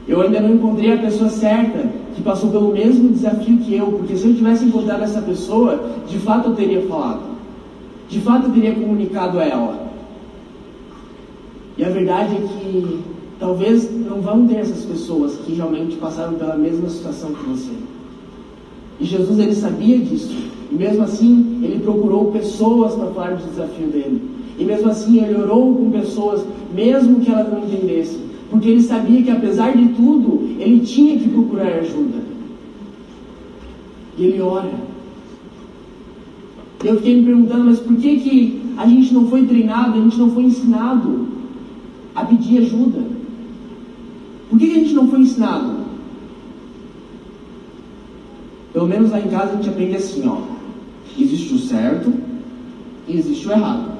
Eu 0.06 0.20
ainda 0.20 0.40
não 0.40 0.54
encontrei 0.54 0.92
a 0.92 0.98
pessoa 0.98 1.30
certa 1.30 1.88
que 2.14 2.22
passou 2.22 2.50
pelo 2.50 2.72
mesmo 2.72 3.10
desafio 3.10 3.58
que 3.58 3.74
eu, 3.74 3.86
porque 3.86 4.16
se 4.16 4.26
eu 4.26 4.34
tivesse 4.34 4.64
encontrado 4.64 5.02
essa 5.02 5.22
pessoa, 5.22 5.84
de 6.08 6.18
fato 6.18 6.50
eu 6.50 6.54
teria 6.56 6.82
falado. 6.82 7.22
De 8.08 8.20
fato 8.20 8.48
eu 8.48 8.52
teria 8.52 8.74
comunicado 8.74 9.38
a 9.38 9.44
ela. 9.44 9.92
E 11.78 11.84
a 11.84 11.88
verdade 11.88 12.34
é 12.36 12.40
que 12.40 13.00
talvez 13.38 13.90
não 13.90 14.20
vão 14.20 14.46
ter 14.46 14.56
essas 14.56 14.84
pessoas 14.84 15.36
que 15.46 15.54
realmente 15.54 15.96
passaram 15.96 16.34
pela 16.34 16.56
mesma 16.56 16.88
situação 16.88 17.32
que 17.32 17.44
você. 17.48 17.72
E 19.00 19.04
Jesus 19.04 19.38
ele 19.38 19.54
sabia 19.54 19.98
disso. 19.98 20.36
E 20.70 20.74
mesmo 20.74 21.04
assim, 21.04 21.60
ele 21.62 21.80
procurou 21.80 22.32
pessoas 22.32 22.94
para 22.94 23.06
falar 23.08 23.36
do 23.36 23.48
desafio 23.48 23.86
dele. 23.86 24.22
E 24.58 24.64
mesmo 24.64 24.90
assim, 24.90 25.22
ele 25.22 25.40
orou 25.40 25.74
com 25.74 25.90
pessoas, 25.90 26.44
mesmo 26.74 27.20
que 27.20 27.30
elas 27.30 27.50
não 27.50 27.60
entendessem. 27.64 28.31
Porque 28.52 28.68
ele 28.68 28.82
sabia 28.82 29.22
que 29.22 29.30
apesar 29.30 29.74
de 29.74 29.88
tudo, 29.94 30.46
ele 30.60 30.80
tinha 30.80 31.18
que 31.18 31.26
procurar 31.26 31.68
ajuda. 31.68 32.22
E 34.18 34.24
ele 34.24 34.42
ora. 34.42 34.70
E 36.84 36.86
eu 36.86 36.96
fiquei 36.96 37.16
me 37.16 37.24
perguntando, 37.24 37.64
mas 37.64 37.80
por 37.80 37.96
que, 37.96 38.20
que 38.20 38.62
a 38.76 38.86
gente 38.86 39.14
não 39.14 39.26
foi 39.28 39.46
treinado, 39.46 39.98
a 39.98 40.02
gente 40.02 40.18
não 40.18 40.30
foi 40.32 40.42
ensinado 40.42 41.28
a 42.14 42.26
pedir 42.26 42.58
ajuda? 42.58 43.02
Por 44.50 44.58
que, 44.58 44.66
que 44.66 44.76
a 44.76 44.80
gente 44.80 44.92
não 44.92 45.08
foi 45.08 45.20
ensinado? 45.20 45.76
Pelo 48.74 48.86
menos 48.86 49.12
lá 49.12 49.18
em 49.18 49.28
casa 49.28 49.54
a 49.54 49.56
gente 49.56 49.70
aprende 49.70 49.96
assim, 49.96 50.28
ó. 50.28 50.42
Existe 51.18 51.54
o 51.54 51.58
certo 51.58 52.12
e 53.08 53.16
existe 53.16 53.48
o 53.48 53.52
errado. 53.52 53.92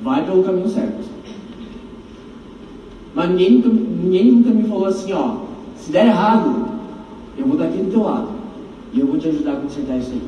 Vai 0.00 0.24
pelo 0.24 0.44
caminho 0.44 0.68
certo. 0.68 1.13
Mas 3.14 3.30
ninguém 3.30 3.52
nunca, 3.52 3.68
ninguém 3.68 4.32
nunca 4.32 4.50
me 4.50 4.68
falou 4.68 4.86
assim, 4.86 5.12
ó. 5.12 5.36
Se 5.78 5.92
der 5.92 6.06
errado, 6.06 6.66
eu 7.38 7.46
vou 7.46 7.54
estar 7.54 7.68
aqui 7.68 7.78
do 7.78 7.90
teu 7.90 8.02
lado. 8.02 8.28
E 8.92 9.00
eu 9.00 9.06
vou 9.06 9.18
te 9.18 9.28
ajudar 9.28 9.52
a 9.52 9.56
consertar 9.56 9.98
isso 9.98 10.12
aí. 10.12 10.22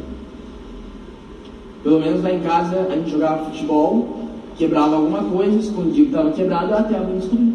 Pelo 1.83 2.01
menos 2.01 2.23
lá 2.23 2.33
em 2.33 2.41
casa 2.41 2.87
a 2.91 2.97
gente 2.97 3.11
jogava 3.11 3.47
futebol, 3.47 4.29
quebrava 4.57 4.97
alguma 4.97 5.23
coisa, 5.25 5.59
escondia 5.59 6.05
que 6.05 6.11
estava 6.11 6.31
quebrado 6.33 6.75
até 6.75 6.99
alguém 6.99 7.19
descobrir. 7.19 7.55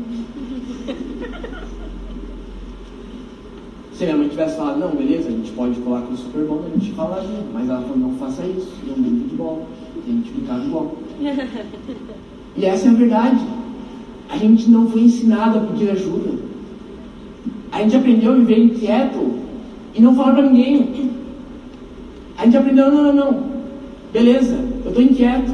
Se 3.94 4.06
minha 4.06 4.18
mãe 4.18 4.30
tivesse 4.30 4.58
falado, 4.58 4.80
não, 4.80 4.96
beleza, 4.96 5.28
a 5.28 5.32
gente 5.32 5.52
pode 5.52 5.80
colar 5.82 6.02
com 6.02 6.14
o 6.14 6.18
super 6.18 6.44
bom, 6.46 6.64
a 6.66 6.70
gente 6.80 6.92
fala, 6.94 7.24
mas 7.54 7.70
ela 7.70 7.82
falou, 7.82 7.98
não 7.98 8.16
faça 8.16 8.44
isso, 8.46 8.72
não 8.88 8.96
brinque 8.96 9.30
de 9.30 9.36
bola, 9.36 9.62
tem 10.06 10.16
gente 10.16 10.32
brincava 10.32 10.60
de 10.62 10.70
bola. 10.70 10.92
E 12.58 12.66
essa 12.66 12.88
é 12.88 12.92
a 12.92 12.94
verdade. 12.94 13.40
A 14.32 14.38
gente 14.38 14.70
não 14.72 14.90
foi 14.90 15.02
ensinado 15.02 15.58
a 15.58 15.62
pedir 15.62 15.92
ajuda. 15.92 16.40
A 17.70 17.82
gente 17.82 17.98
aprendeu 17.98 18.32
a 18.32 18.36
viver 18.36 18.64
inquieto 18.64 19.34
e 19.94 20.02
não 20.02 20.16
falar 20.16 20.34
para 20.34 20.50
ninguém. 20.50 21.12
A 22.38 22.46
gente 22.46 22.56
aprendeu, 22.56 22.90
não, 22.90 23.04
não, 23.04 23.14
não. 23.14 23.44
Beleza, 24.14 24.58
eu 24.86 24.90
estou 24.90 25.04
inquieto, 25.04 25.54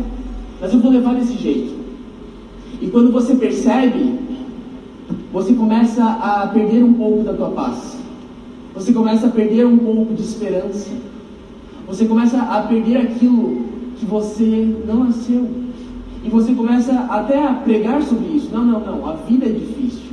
mas 0.62 0.72
eu 0.72 0.80
vou 0.80 0.92
levar 0.92 1.16
desse 1.16 1.36
jeito. 1.38 1.76
E 2.80 2.88
quando 2.88 3.12
você 3.12 3.36
percebe, 3.36 4.13
você 5.34 5.54
começa 5.54 6.04
a 6.04 6.48
perder 6.48 6.84
um 6.84 6.94
pouco 6.94 7.24
da 7.24 7.34
tua 7.34 7.50
paz. 7.50 7.98
Você 8.76 8.94
começa 8.94 9.26
a 9.26 9.32
perder 9.32 9.66
um 9.66 9.78
pouco 9.78 10.13
de 10.13 10.22
esperança. 10.22 10.92
Você 11.88 12.06
começa 12.06 12.40
a 12.40 12.62
perder 12.62 12.98
aquilo 12.98 13.66
que 13.98 14.06
você 14.06 14.76
não 14.88 15.06
nasceu. 15.06 15.66
E 16.28 16.30
você 16.30 16.54
começa 16.54 16.92
até 17.10 17.42
a 17.42 17.54
pregar 17.54 18.04
sobre 18.04 18.36
isso. 18.36 18.50
Não, 18.52 18.66
não, 18.66 18.82
não. 18.82 19.10
A 19.10 19.13
vida 19.13 19.46
é 19.46 19.50
difícil. 19.50 20.08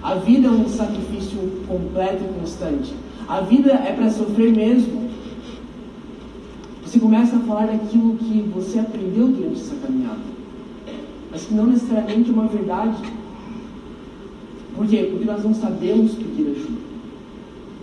A 0.00 0.14
vida 0.14 0.46
é 0.46 0.50
um 0.50 0.68
sacrifício 0.68 1.38
completo 1.66 2.22
e 2.22 2.40
constante. 2.40 2.94
A 3.26 3.40
vida 3.40 3.72
é 3.72 3.92
para 3.92 4.08
sofrer 4.10 4.54
mesmo. 4.54 5.10
Você 6.84 7.00
começa 7.00 7.34
a 7.34 7.40
falar 7.40 7.66
daquilo 7.66 8.14
que 8.14 8.48
você 8.54 8.78
aprendeu 8.78 9.26
durante 9.26 9.60
essa 9.60 9.74
caminhada, 9.74 10.20
mas 11.32 11.44
que 11.44 11.54
não 11.54 11.66
necessariamente 11.66 12.30
é 12.30 12.32
uma 12.32 12.46
verdade. 12.46 12.96
Por 14.76 14.86
quê? 14.86 15.08
Porque 15.10 15.24
nós 15.24 15.42
não 15.42 15.54
sabemos 15.54 16.12
pedir 16.14 16.52
ajuda. 16.52 16.80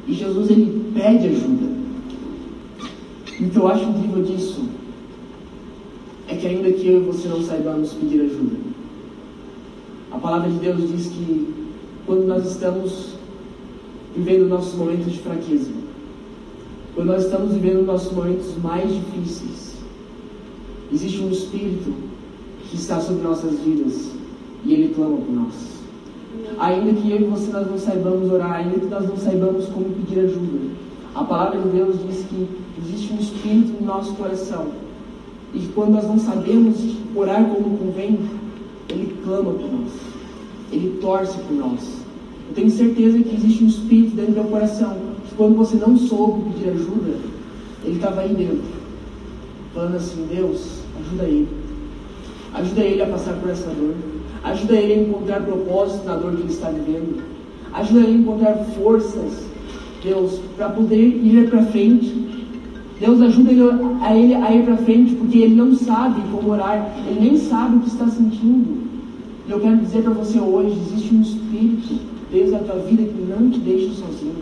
E 0.07 0.13
Jesus 0.13 0.49
ele 0.49 0.91
pede 0.93 1.27
ajuda. 1.27 1.67
E 3.39 3.43
o 3.43 3.49
que 3.49 3.57
eu 3.57 3.67
acho 3.67 3.83
incrível 3.83 4.23
disso 4.23 4.65
é 6.27 6.35
que 6.35 6.47
ainda 6.47 6.71
que 6.71 6.87
eu 6.87 7.01
e 7.01 7.05
você 7.05 7.27
não 7.27 7.41
saibamos 7.41 7.93
pedir 7.93 8.21
ajuda, 8.21 8.67
palavra 10.27 10.49
de 10.49 10.59
Deus 10.59 10.89
diz 10.89 11.07
que 11.07 11.53
quando 12.05 12.27
nós 12.27 12.45
estamos 12.45 13.13
vivendo 14.13 14.49
nossos 14.49 14.75
momentos 14.75 15.13
de 15.13 15.19
fraqueza, 15.19 15.71
quando 16.93 17.07
nós 17.07 17.23
estamos 17.23 17.53
vivendo 17.53 17.85
nossos 17.85 18.11
momentos 18.11 18.47
mais 18.61 18.93
difíceis, 18.93 19.77
existe 20.91 21.21
um 21.21 21.31
Espírito 21.31 21.93
que 22.69 22.75
está 22.75 22.99
sobre 22.99 23.23
nossas 23.23 23.57
vidas 23.59 24.11
e 24.65 24.73
ele 24.73 24.93
clama 24.93 25.15
por 25.15 25.31
nós. 25.33 25.53
Ainda 26.59 26.91
que 26.99 27.09
eu 27.09 27.21
e 27.21 27.23
você 27.23 27.49
nós 27.49 27.71
não 27.71 27.79
saibamos 27.79 28.29
orar, 28.29 28.51
ainda 28.51 28.79
que 28.79 28.87
nós 28.87 29.07
não 29.07 29.15
saibamos 29.15 29.67
como 29.67 29.85
pedir 29.85 30.25
ajuda, 30.25 30.71
a 31.15 31.23
palavra 31.23 31.61
de 31.61 31.69
Deus 31.69 31.95
diz 32.05 32.25
que 32.25 32.49
existe 32.83 33.13
um 33.13 33.17
Espírito 33.17 33.79
no 33.79 33.87
nosso 33.87 34.13
coração 34.15 34.67
e 35.57 35.69
quando 35.73 35.93
nós 35.93 36.07
não 36.07 36.19
sabemos 36.19 36.77
orar 37.15 37.43
como 37.45 37.77
convém, 37.77 38.19
ele 38.89 39.17
clama 39.23 39.51
por 39.51 39.71
nós, 39.71 39.91
ele 40.71 40.99
torce 41.01 41.35
por 41.39 41.53
nós. 41.53 41.97
Eu 42.47 42.53
tenho 42.53 42.69
certeza 42.69 43.17
que 43.19 43.35
existe 43.35 43.63
um 43.63 43.67
Espírito 43.67 44.15
dentro 44.15 44.33
do 44.33 44.41
meu 44.41 44.51
coração 44.51 44.95
que 45.27 45.35
quando 45.35 45.55
você 45.55 45.75
não 45.77 45.97
soube 45.97 46.51
pedir 46.51 46.69
ajuda, 46.69 47.15
ele 47.83 47.95
estava 47.95 48.21
aí 48.21 48.33
dentro, 48.35 48.63
falando 49.73 49.95
assim: 49.95 50.27
Deus, 50.31 50.81
ajuda 50.99 51.23
ele. 51.23 51.47
Ajuda 52.53 52.81
ele 52.81 53.01
a 53.01 53.07
passar 53.07 53.33
por 53.33 53.49
essa 53.49 53.69
dor. 53.71 53.95
Ajuda 54.43 54.75
ele 54.75 54.93
a 54.93 54.97
encontrar 55.07 55.41
propósito 55.41 56.05
na 56.05 56.15
dor 56.15 56.35
que 56.35 56.43
ele 56.43 56.53
está 56.53 56.69
vivendo. 56.69 57.21
Ajuda 57.73 57.99
ele 58.01 58.11
a 58.11 58.19
encontrar 58.19 58.55
forças, 58.79 59.43
Deus, 60.03 60.39
para 60.55 60.69
poder 60.69 61.01
ir 61.01 61.49
para 61.49 61.63
frente. 61.63 62.27
Deus 62.99 63.21
ajuda 63.21 63.51
ele 63.51 63.61
a, 64.01 64.15
ele 64.15 64.33
a 64.33 64.55
ir 64.55 64.63
para 64.63 64.77
frente, 64.77 65.15
porque 65.15 65.37
ele 65.37 65.55
não 65.55 65.75
sabe 65.75 66.19
como 66.31 66.49
orar, 66.49 66.95
ele 67.07 67.29
nem 67.29 67.37
sabe 67.37 67.77
o 67.77 67.79
que 67.81 67.89
está 67.89 68.07
sentindo. 68.07 68.87
E 69.47 69.51
eu 69.51 69.59
quero 69.59 69.77
dizer 69.77 70.01
para 70.01 70.13
você 70.13 70.39
hoje: 70.39 70.75
existe 70.79 71.13
um 71.13 71.21
Espírito 71.21 71.99
dentro 72.31 72.51
da 72.51 72.59
tua 72.59 72.79
vida 72.79 73.03
que 73.03 73.21
não 73.21 73.51
te 73.51 73.59
deixa 73.59 73.93
sozinho. 73.93 74.35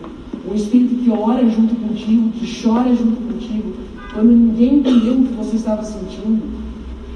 Um 0.50 0.54
Espírito 0.54 0.94
que 0.94 1.10
ora 1.10 1.46
junto 1.50 1.74
contigo, 1.74 2.30
que 2.30 2.62
chora 2.62 2.94
junto 2.94 3.16
contigo, 3.30 3.74
quando 4.14 4.30
ninguém 4.30 4.76
entendeu 4.76 5.14
o 5.14 5.26
que 5.26 5.34
você 5.34 5.56
estava 5.56 5.82
sentindo. 5.82 6.42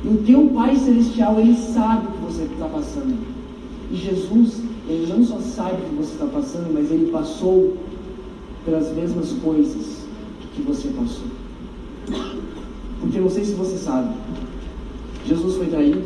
E 0.04 0.08
o 0.08 0.18
teu 0.18 0.46
Pai 0.48 0.76
Celestial, 0.76 1.40
Ele 1.40 1.56
sabe 1.56 2.06
o 2.06 2.10
que 2.10 2.32
você 2.34 2.42
está 2.42 2.66
passando. 2.66 3.16
E 3.90 3.96
Jesus, 3.96 4.60
Ele 4.86 5.06
não 5.10 5.24
só 5.24 5.38
sabe 5.38 5.76
o 5.76 5.88
que 5.88 5.94
você 5.96 6.12
está 6.12 6.26
passando, 6.26 6.70
mas 6.72 6.90
Ele 6.90 7.10
passou 7.10 7.76
pelas 8.64 8.94
mesmas 8.94 9.32
coisas 9.42 9.99
que 10.60 10.66
você 10.66 10.88
passou. 10.88 11.26
Porque 13.00 13.18
não 13.18 13.30
sei 13.30 13.44
se 13.44 13.54
você 13.54 13.76
sabe, 13.76 14.14
Jesus 15.26 15.56
foi 15.56 15.66
traído, 15.66 16.02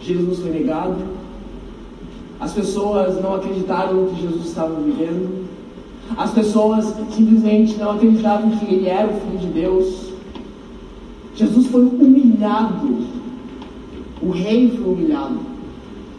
Jesus 0.00 0.40
foi 0.40 0.50
negado, 0.50 0.96
as 2.38 2.52
pessoas 2.52 3.20
não 3.22 3.34
acreditaram 3.34 3.94
no 3.94 4.10
que 4.10 4.22
Jesus 4.22 4.46
estava 4.46 4.80
vivendo, 4.80 5.46
as 6.16 6.32
pessoas 6.32 6.94
simplesmente 7.10 7.76
não 7.76 7.92
acreditavam 7.92 8.50
que 8.50 8.64
Ele 8.66 8.88
era 8.88 9.08
o 9.08 9.20
Filho 9.20 9.38
de 9.38 9.46
Deus. 9.48 10.12
Jesus 11.34 11.66
foi 11.66 11.82
humilhado. 11.82 13.06
O 14.22 14.30
rei 14.30 14.70
foi 14.70 14.92
humilhado. 14.92 15.38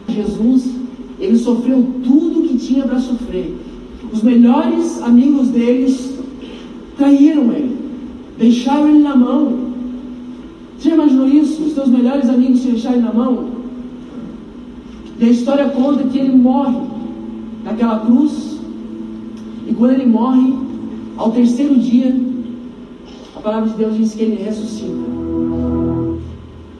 Jesus, 0.08 0.70
ele 1.18 1.38
sofreu 1.38 1.84
tudo 2.04 2.46
que 2.48 2.58
tinha 2.58 2.84
para 2.84 3.00
sofrer. 3.00 3.56
Os 4.12 4.22
melhores 4.22 5.02
amigos 5.02 5.48
deles 5.48 6.17
traíram 6.98 7.52
ele, 7.52 7.76
deixaram 8.36 8.88
ele 8.88 8.98
na 8.98 9.16
mão. 9.16 9.68
Você 10.78 10.90
imaginou 10.90 11.28
isso? 11.28 11.62
Os 11.62 11.72
seus 11.72 11.88
melhores 11.88 12.28
amigos 12.28 12.60
te 12.60 12.72
deixarem 12.72 13.00
na 13.00 13.12
mão? 13.12 13.48
E 15.18 15.24
a 15.24 15.28
história 15.28 15.68
conta 15.70 16.04
que 16.04 16.18
ele 16.18 16.36
morre 16.36 16.76
naquela 17.64 18.00
cruz. 18.00 18.58
E 19.66 19.74
quando 19.74 19.92
ele 19.92 20.06
morre, 20.06 20.54
ao 21.16 21.32
terceiro 21.32 21.76
dia, 21.76 22.14
a 23.34 23.40
palavra 23.40 23.70
de 23.70 23.76
Deus 23.76 23.96
diz 23.96 24.14
que 24.14 24.22
ele 24.22 24.42
ressuscita. 24.42 25.08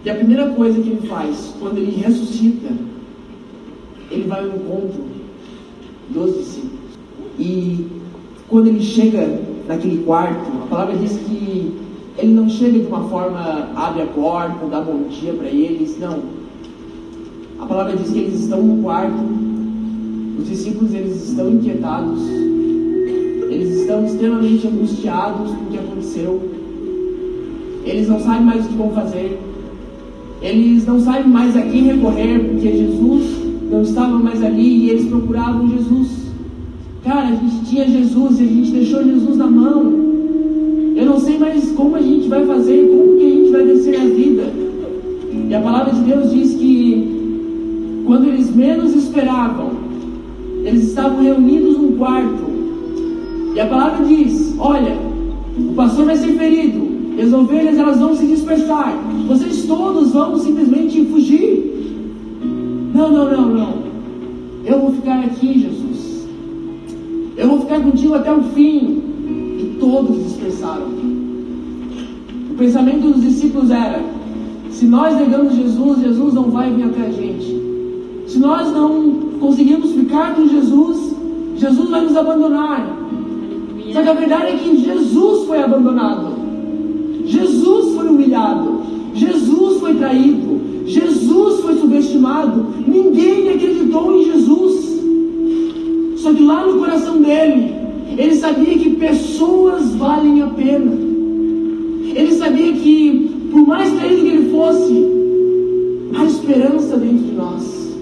E 0.05 0.11
a 0.11 0.15
primeira 0.15 0.51
coisa 0.51 0.81
que 0.81 0.89
ele 0.89 1.07
faz, 1.09 1.55
quando 1.61 1.79
ele 1.79 2.01
ressuscita, 2.01 2.69
ele 4.11 4.25
vai 4.29 4.41
ao 4.41 4.49
encontro 4.49 5.05
dos 6.11 6.37
discípulos. 6.37 6.79
E 7.39 7.87
quando 8.49 8.69
ele 8.69 8.81
chega 8.81 9.48
naquele 9.69 10.03
quarto, 10.05 10.51
a 10.65 10.67
palavra 10.67 10.97
diz 10.97 11.13
que 11.13 11.77
ele 12.17 12.33
não 12.33 12.49
chega 12.49 12.81
de 12.81 12.87
uma 12.87 13.09
forma, 13.09 13.69
abre 13.77 14.03
a 14.03 14.07
porta, 14.07 14.67
dá 14.67 14.81
bom 14.81 15.05
dia 15.09 15.33
para 15.35 15.47
eles, 15.47 15.97
não. 16.01 16.19
A 17.61 17.67
palavra 17.67 17.97
diz 17.97 18.11
que 18.11 18.19
eles 18.19 18.41
estão 18.41 18.63
no 18.63 18.83
quarto, 18.83 19.19
os 20.39 20.49
discípulos 20.49 20.95
eles 20.95 21.29
estão 21.29 21.51
inquietados, 21.51 22.23
eles 23.51 23.81
estão 23.81 24.05
extremamente 24.07 24.67
angustiados 24.67 25.51
com 25.51 25.65
o 25.65 25.67
que 25.71 25.79
aconteceu. 25.79 26.41
Eles 27.85 28.09
não 28.09 28.21
sabem 28.21 28.43
mais 28.43 28.65
o 28.65 28.69
que 28.69 28.77
vão 28.77 28.91
fazer. 28.91 29.39
Eles 30.41 30.87
não 30.87 31.01
sabem 31.01 31.27
mais 31.27 31.57
a 31.57 31.63
quem 31.63 31.85
recorrer, 31.85 32.39
porque 32.39 32.71
Jesus 32.71 33.39
não 33.71 33.83
estava 33.83 34.19
mais 34.19 34.43
ali 34.43 34.85
e 34.87 34.91
eles 34.91 35.09
procuravam 35.09 35.69
Jesus. 35.69 36.28
Cara, 37.05 37.29
a 37.29 37.35
gente 37.35 37.65
tinha 37.65 37.89
Jesus 37.89 38.41
e 38.41 38.43
a 38.43 38.47
gente 38.47 38.71
deixou 38.73 39.05
Jesus 39.05 39.37
na 39.37 39.47
mão. 39.47 39.93
Eu 40.97 41.07
não 41.07 41.19
sei 41.19 41.39
mais 41.39 41.71
como 41.73 41.95
a 41.95 42.03
gente 42.03 42.29
vai 42.29 42.45
fazer, 42.45 42.89
como 42.89 43.17
que 43.17 43.25
a 43.25 43.31
gente 43.31 43.51
vai 43.51 43.65
vencer 43.65 44.01
a 44.01 44.05
vida. 44.05 44.53
E 45.49 45.55
a 45.55 45.61
palavra 45.61 45.93
de 45.95 46.01
Deus 46.01 46.33
diz 46.33 46.55
que 46.55 48.03
quando 48.05 48.27
eles 48.27 48.55
menos 48.55 48.95
esperavam, 48.95 49.71
eles 50.65 50.89
estavam 50.89 51.23
reunidos 51.23 51.79
num 51.79 51.97
quarto. 51.97 52.49
E 53.55 53.61
a 53.61 53.67
palavra 53.67 54.05
diz: 54.05 54.55
Olha, 54.59 54.97
o 55.57 55.75
pastor 55.75 56.07
vai 56.07 56.17
ser 56.17 56.33
ferido, 56.33 56.89
as 57.23 57.33
ovelhas 57.33 57.79
elas 57.79 57.99
vão 57.99 58.15
se 58.15 58.27
dispersar. 58.27 58.93
Vocês 59.29 59.65
todos 59.67 60.13
vão 60.13 60.39
simplesmente 60.39 61.05
fugir. 61.07 61.75
Não, 62.95 63.11
não, 63.13 63.31
não, 63.31 63.49
não. 63.49 63.75
Eu 64.65 64.81
vou 64.81 64.93
ficar 64.93 65.21
aqui, 65.21 65.61
Jesus. 65.61 65.88
Eu 67.39 67.49
vou 67.49 67.61
ficar 67.61 67.81
contigo 67.81 68.15
até 68.15 68.33
o 68.33 68.43
fim. 68.43 69.01
E 69.59 69.77
todos 69.79 70.25
dispersaram. 70.25 70.89
O 72.51 72.55
pensamento 72.59 73.13
dos 73.13 73.23
discípulos 73.23 73.71
era: 73.71 74.03
se 74.71 74.85
nós 74.87 75.17
negamos 75.17 75.55
Jesus, 75.55 76.01
Jesus 76.01 76.35
não 76.35 76.51
vai 76.51 76.73
vir 76.75 76.87
até 76.87 77.07
a 77.07 77.11
gente. 77.11 77.57
Se 78.27 78.39
nós 78.41 78.73
não 78.73 79.13
conseguimos 79.41 79.93
ficar 79.93 80.35
com 80.35 80.49
Jesus, 80.49 81.15
Jesus 81.57 81.89
vai 81.89 82.03
nos 82.03 82.17
abandonar. 82.17 82.99
Só 83.93 84.03
que 84.03 84.09
a 84.09 84.15
verdade 84.15 84.47
é 84.49 84.57
que 84.57 84.77
Jesus 84.77 85.47
foi 85.47 85.63
abandonado. 85.63 86.33
Jesus 87.25 87.95
foi 87.95 88.09
humilhado. 88.09 88.81
Jesus 89.15 89.79
foi 89.79 89.95
traído. 89.95 90.61
Jesus 90.87 91.61
foi 91.61 91.77
subestimado. 91.77 92.67
Ninguém 92.87 93.28
dele, 97.29 97.75
ele 98.17 98.35
sabia 98.37 98.79
que 98.79 98.97
pessoas 98.97 99.95
valem 99.95 100.43
a 100.43 100.47
pena. 100.47 100.93
Ele 102.15 102.33
sabia 102.33 102.73
que, 102.73 103.49
por 103.53 103.67
mais 103.67 103.93
traído 103.93 104.23
que 104.23 104.29
ele 104.29 104.51
fosse, 104.51 105.07
há 106.17 106.25
esperança 106.25 106.97
dentro 106.97 107.27
de 107.27 107.33
nós. 107.33 107.97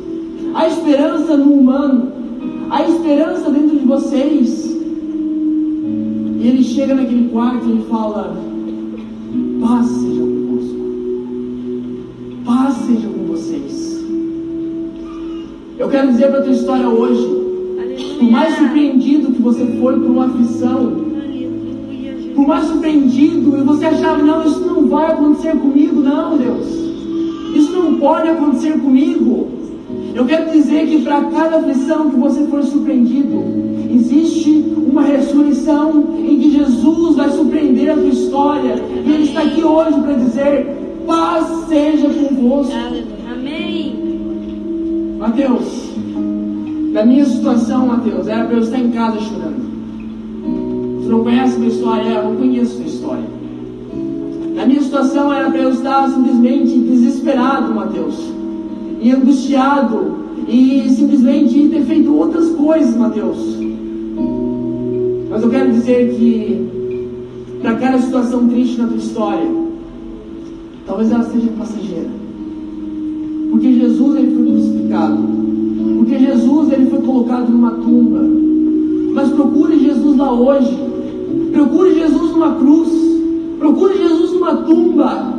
Há 0.54 0.68
esperança 0.68 1.36
no 1.36 1.52
humano. 1.52 2.12
Há 2.70 2.88
esperança 2.88 3.50
dentro 3.50 3.76
de 3.76 3.84
vocês. 3.84 4.64
E 6.38 6.48
ele 6.48 6.62
chega 6.62 6.94
naquele 6.94 7.28
quarto 7.28 7.68
e 7.68 7.82
fala: 7.90 8.36
Paz 9.60 9.86
seja 9.88 10.20
convosco. 10.20 10.76
Paz 12.44 12.74
seja 12.86 13.08
com 13.08 13.24
vocês. 13.26 14.04
Eu 15.78 15.88
quero 15.88 16.08
dizer 16.08 16.28
para 16.28 16.38
a 16.38 16.42
tua 16.42 16.52
história 16.52 16.88
hoje: 16.88 17.45
por 18.18 18.30
mais 18.30 18.56
surpreendido 18.56 19.32
que 19.32 19.42
você 19.42 19.64
foi 19.78 20.00
por 20.00 20.10
uma 20.10 20.26
aflição, 20.26 21.06
por 22.34 22.46
mais 22.46 22.66
surpreendido 22.66 23.56
e 23.56 23.62
você 23.62 23.86
achava, 23.86 24.22
não, 24.22 24.44
isso 24.44 24.60
não 24.60 24.86
vai 24.86 25.12
acontecer 25.12 25.56
comigo, 25.56 26.00
não, 26.00 26.36
Deus. 26.36 26.66
Isso 27.54 27.72
não 27.72 27.94
pode 27.94 28.28
acontecer 28.28 28.72
comigo. 28.78 29.48
Eu 30.14 30.24
quero 30.24 30.50
dizer 30.50 30.86
que 30.86 31.02
para 31.02 31.22
cada 31.24 31.58
aflição 31.58 32.10
que 32.10 32.16
você 32.16 32.46
for 32.46 32.62
surpreendido, 32.62 33.42
existe 33.90 34.64
uma 34.76 35.02
ressurreição 35.02 36.16
em 36.18 36.38
que 36.38 36.50
Jesus 36.50 37.16
vai 37.16 37.30
surpreender 37.30 37.90
a 37.90 37.94
tua 37.94 38.08
história. 38.08 38.82
E 39.04 39.10
Ele 39.10 39.24
está 39.24 39.42
aqui 39.42 39.62
hoje 39.62 40.00
para 40.00 40.12
dizer: 40.14 40.66
paz 41.06 41.46
seja 41.68 42.08
convosco. 42.08 42.72
Amém. 43.30 43.94
Mateus, 45.18 45.85
na 46.96 47.04
minha 47.04 47.26
situação, 47.26 47.88
Mateus, 47.88 48.26
era 48.26 48.46
para 48.46 48.56
eu 48.56 48.62
estar 48.62 48.78
em 48.78 48.90
casa 48.90 49.20
chorando. 49.20 50.96
Você 50.98 51.10
não 51.10 51.22
conhece 51.22 51.58
minha 51.58 51.70
história? 51.70 52.08
Eu 52.08 52.24
não 52.30 52.36
conheço 52.36 52.76
minha 52.76 52.88
história. 52.88 53.24
Na 54.54 54.64
minha 54.64 54.80
situação 54.80 55.30
era 55.30 55.50
para 55.50 55.60
eu 55.60 55.72
estar 55.72 56.08
simplesmente 56.08 56.72
desesperado, 56.78 57.74
Mateus. 57.74 58.32
e 58.98 59.10
angustiado 59.10 60.16
e 60.48 60.88
simplesmente 60.88 61.68
ter 61.68 61.82
feito 61.82 62.14
outras 62.14 62.48
coisas, 62.52 62.96
Mateus. 62.96 63.58
Mas 65.28 65.42
eu 65.42 65.50
quero 65.50 65.70
dizer 65.72 66.14
que 66.14 67.58
para 67.60 67.74
cada 67.74 67.98
situação 67.98 68.48
triste 68.48 68.78
na 68.78 68.88
tua 68.88 68.96
história, 68.96 69.50
talvez 70.86 71.12
ela 71.12 71.24
seja 71.24 71.48
passageira. 71.58 72.08
Porque 73.50 73.74
Jesus 73.74 74.16
ele 74.16 74.34
foi 74.34 74.46
crucificado. 74.46 75.35
Porque 76.06 76.24
Jesus 76.24 76.72
ele 76.72 76.86
foi 76.86 77.00
colocado 77.00 77.50
numa 77.50 77.72
tumba. 77.72 78.20
Mas 79.12 79.28
procure 79.30 79.76
Jesus 79.76 80.16
lá 80.16 80.32
hoje. 80.32 80.78
Procure 81.52 81.94
Jesus 81.94 82.30
numa 82.30 82.54
cruz. 82.54 82.88
Procure 83.58 83.98
Jesus 83.98 84.32
numa 84.34 84.54
tumba. 84.58 85.34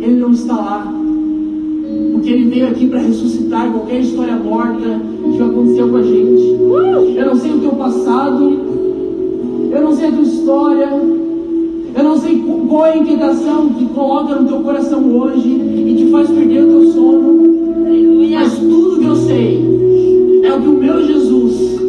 Ele 0.00 0.18
não 0.18 0.30
está 0.30 0.56
lá. 0.56 0.94
Porque 2.10 2.30
ele 2.30 2.48
veio 2.48 2.68
aqui 2.68 2.86
para 2.86 3.00
ressuscitar 3.00 3.70
qualquer 3.70 4.00
história 4.00 4.36
morta 4.36 4.98
que 5.30 5.42
aconteceu 5.42 5.90
com 5.90 5.96
a 5.96 6.02
gente. 6.02 7.14
Eu 7.14 7.26
não 7.26 7.36
sei 7.36 7.52
o 7.52 7.60
teu 7.60 7.72
passado. 7.72 8.58
Eu 9.70 9.82
não 9.82 9.92
sei 9.94 10.08
a 10.08 10.12
tua 10.12 10.22
história. 10.22 10.88
Eu 11.94 12.02
não 12.02 12.16
sei 12.16 12.42
qual 12.66 12.86
é 12.86 12.92
a 12.94 12.96
inquietação 12.96 13.68
que 13.74 13.84
coloca 13.88 14.36
no 14.36 14.48
teu 14.48 14.60
coração 14.60 15.04
hoje 15.18 15.46
e 15.50 15.94
te 15.98 16.10
faz 16.10 16.30
perder 16.30 16.64
o 16.64 16.66
teu 16.66 16.92
sono. 16.92 17.56
Mas 18.46 18.58
tudo 18.58 18.95
meu 20.86 21.04
Jesus, 21.04 21.80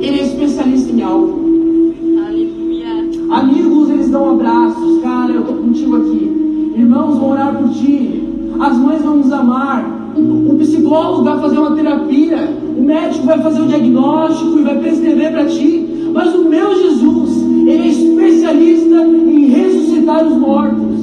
ele 0.00 0.20
é 0.20 0.22
especialista 0.22 0.90
em 0.90 1.02
algo. 1.02 1.92
Aleluia. 2.26 2.86
Amigos, 3.30 3.90
eles 3.90 4.08
dão 4.08 4.30
abraços. 4.30 5.02
Cara, 5.02 5.32
eu 5.32 5.42
tô 5.42 5.52
contigo 5.52 5.96
aqui. 5.96 6.72
Irmãos 6.74 7.18
vão 7.18 7.32
orar 7.32 7.54
por 7.54 7.68
ti. 7.68 8.24
As 8.58 8.74
mães 8.78 9.02
vão 9.02 9.18
nos 9.18 9.30
amar. 9.30 9.84
O 10.16 10.54
psicólogo 10.58 11.24
vai 11.24 11.40
fazer 11.40 11.58
uma 11.58 11.76
terapia. 11.76 12.56
O 12.74 12.82
médico 12.82 13.26
vai 13.26 13.38
fazer 13.42 13.60
o 13.60 13.66
diagnóstico 13.66 14.58
e 14.58 14.62
vai 14.62 14.78
prescrever 14.78 15.32
para 15.32 15.44
ti. 15.44 16.10
Mas 16.14 16.34
o 16.34 16.48
meu 16.48 16.74
Jesus, 16.74 17.36
ele 17.66 17.82
é 17.82 17.88
especialista 17.88 18.96
em 18.96 19.44
ressuscitar 19.50 20.26
os 20.26 20.38
mortos. 20.38 21.02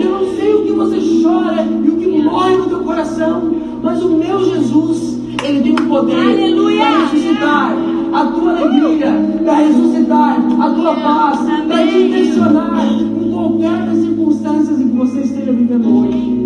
Eu 0.00 0.10
não 0.10 0.36
sei 0.36 0.54
o 0.54 0.64
que 0.64 0.72
você 0.72 0.98
chora 1.22 1.64
e 1.84 1.88
o 1.88 1.96
que 1.96 2.22
morre 2.22 2.56
no 2.56 2.66
teu 2.66 2.80
coração, 2.80 3.42
mas 3.80 4.02
o 4.02 4.08
meu 4.10 4.44
Jesus, 4.44 5.17
ele 5.48 5.62
tem 5.62 5.72
o 5.72 5.88
poder 5.88 6.14
Aleluia. 6.14 6.84
para 6.84 6.98
ressuscitar 6.98 7.76
a 8.12 8.26
tua 8.26 8.50
alegria, 8.50 9.12
para 9.44 9.54
ressuscitar 9.54 10.36
a 10.60 10.70
tua 10.70 10.94
paz, 10.96 11.40
para 11.66 11.86
te 11.86 12.08
direcionar 12.08 12.86
em 12.86 13.30
qualquer 13.30 13.86
das 13.86 13.98
circunstâncias 13.98 14.80
em 14.80 14.88
que 14.88 14.96
você 14.96 15.20
esteja 15.20 15.52
vivendo 15.52 15.98
hoje. 15.98 16.38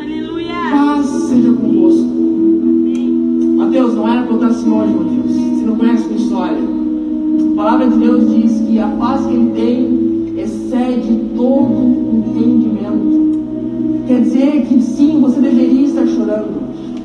Aleluia. 0.00 0.54
Paz 0.72 1.06
seja 1.06 1.52
convosco. 1.52 2.16
Mateus, 3.56 3.94
não 3.94 4.08
era 4.08 4.22
para 4.22 4.32
eu 4.32 4.34
estar 4.34 4.46
assim 4.48 4.72
hoje, 4.72 4.92
Mateus. 4.92 5.36
Você 5.36 5.66
não 5.66 5.76
conhece 5.76 6.04
a 6.04 6.06
minha 6.06 6.18
história. 6.18 6.58
A 6.58 7.56
palavra 7.56 7.88
de 7.88 7.96
Deus 7.96 8.30
diz 8.34 8.60
que 8.66 8.78
a 8.78 8.88
paz 8.88 9.24
que 9.24 9.34
ele 9.34 9.50
tem 9.52 10.40
excede 10.42 11.25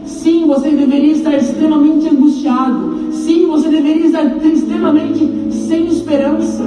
Sim, 0.06 0.46
você 0.46 0.70
deveria 0.72 1.14
estar 1.14 1.34
extremamente 1.36 2.08
angustiado. 2.10 3.12
Sim, 3.12 3.48
você 3.48 3.70
deveria 3.70 4.06
estar 4.06 4.26
extremamente 4.46 5.30
sem 5.52 5.88
esperança. 5.88 6.64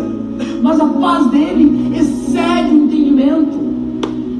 Mas 0.62 0.80
a 0.80 0.86
paz 0.86 1.26
dele 1.30 1.92
excede 1.94 2.74
o 2.74 2.84
entendimento. 2.84 3.64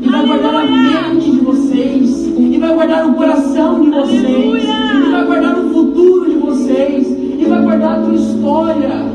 E 0.02 0.09
vai 0.09 0.26
guardar 0.26 0.54
a 0.54 0.64
mente 0.64 1.30
de 1.30 1.38
vocês. 1.38 2.26
E 2.37 2.59
vai 2.59 2.74
guardar 2.74 3.09
o 3.09 3.14
coração 3.14 3.80
de 3.80 3.90
vocês. 3.90 4.24
Aleluia. 4.24 4.62
E 5.07 5.11
vai 5.11 5.26
guardar 5.26 5.59
o 5.59 5.70
futuro 5.70 6.30
de 6.30 6.37
vocês. 6.37 7.07
E 7.38 7.44
vai 7.46 7.62
guardar 7.62 7.98
a 7.98 8.02
tua 8.02 8.14
história. 8.14 9.14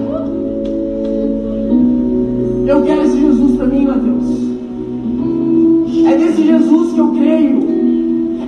Eu 2.68 2.82
quero 2.84 3.02
esse 3.02 3.20
Jesus 3.20 3.56
para 3.58 3.66
mim, 3.66 3.86
Mateus. 3.88 4.50
É 6.06 6.18
desse 6.18 6.44
Jesus 6.44 6.94
que 6.94 7.00
eu 7.00 7.08
creio. 7.14 7.49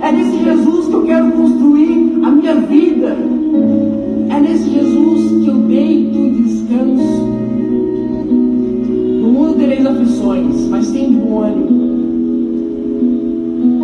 É 0.02 0.10
desse 0.10 0.42
Jesus 0.42 0.88
que 0.88 0.94
eu 0.94 1.04
quero 1.04 1.30
construir 1.30 2.20
a 2.24 2.30
minha 2.32 2.56
vida. 2.56 3.16
É 4.30 4.40
nesse 4.40 4.68
Jesus 4.70 5.44
que 5.44 5.48
eu 5.48 5.58
deito 5.58 6.18
e 6.18 6.30
descanso. 6.42 7.22
No 9.20 9.28
mundo 9.28 9.54
tereis 9.54 9.86
aflições, 9.86 10.68
mas 10.68 10.90
tem 10.90 11.08
de 11.08 11.16
bom 11.18 11.42
ânimo. 11.42 11.92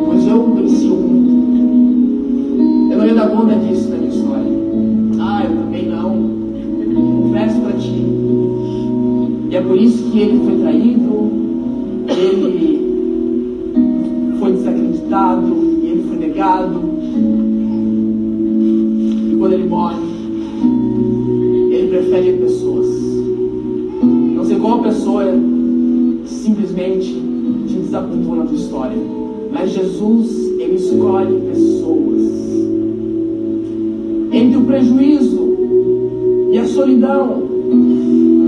Pois 0.07 0.27
eu 0.27 0.55
venci 0.55 0.89
o 0.89 0.97
mundo. 0.97 1.39
Eu 2.93 2.99
não 2.99 3.07
ia 3.07 3.15
dar 3.15 3.29
conta 3.31 3.55
disso 3.55 3.89
na 3.91 3.99
minha 3.99 4.11
história. 4.11 4.53
Ah, 5.21 5.45
eu 5.45 5.51
também 5.57 5.89
não. 5.89 6.31
Confesso 6.97 7.61
para 7.61 7.73
ti. 7.75 8.05
E 9.51 9.57
é 9.57 9.61
por 9.61 9.81
isso 9.81 10.11
que 10.11 10.19
ele 10.19 10.41
foi 10.45 10.57
traído, 10.59 10.98
pessoas. 31.89 32.23
Entre 34.33 34.57
o 34.57 34.63
prejuízo 34.63 35.57
e 36.53 36.59
a 36.59 36.65
solidão, 36.67 37.43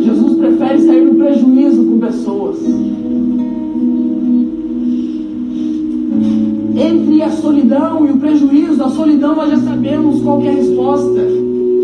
Jesus 0.03 0.37
prefere 0.37 0.81
sair 0.81 1.05
no 1.05 1.14
prejuízo 1.14 1.85
com 1.85 1.98
pessoas. 1.98 2.59
Entre 6.76 7.22
a 7.22 7.31
solidão 7.31 8.07
e 8.07 8.11
o 8.11 8.16
prejuízo, 8.16 8.83
a 8.83 8.88
solidão 8.90 9.37
nós 9.37 9.50
já 9.50 9.59
sabemos 9.59 10.22
qual 10.22 10.40
é 10.42 10.48
a 10.48 10.53
resposta. 10.53 11.20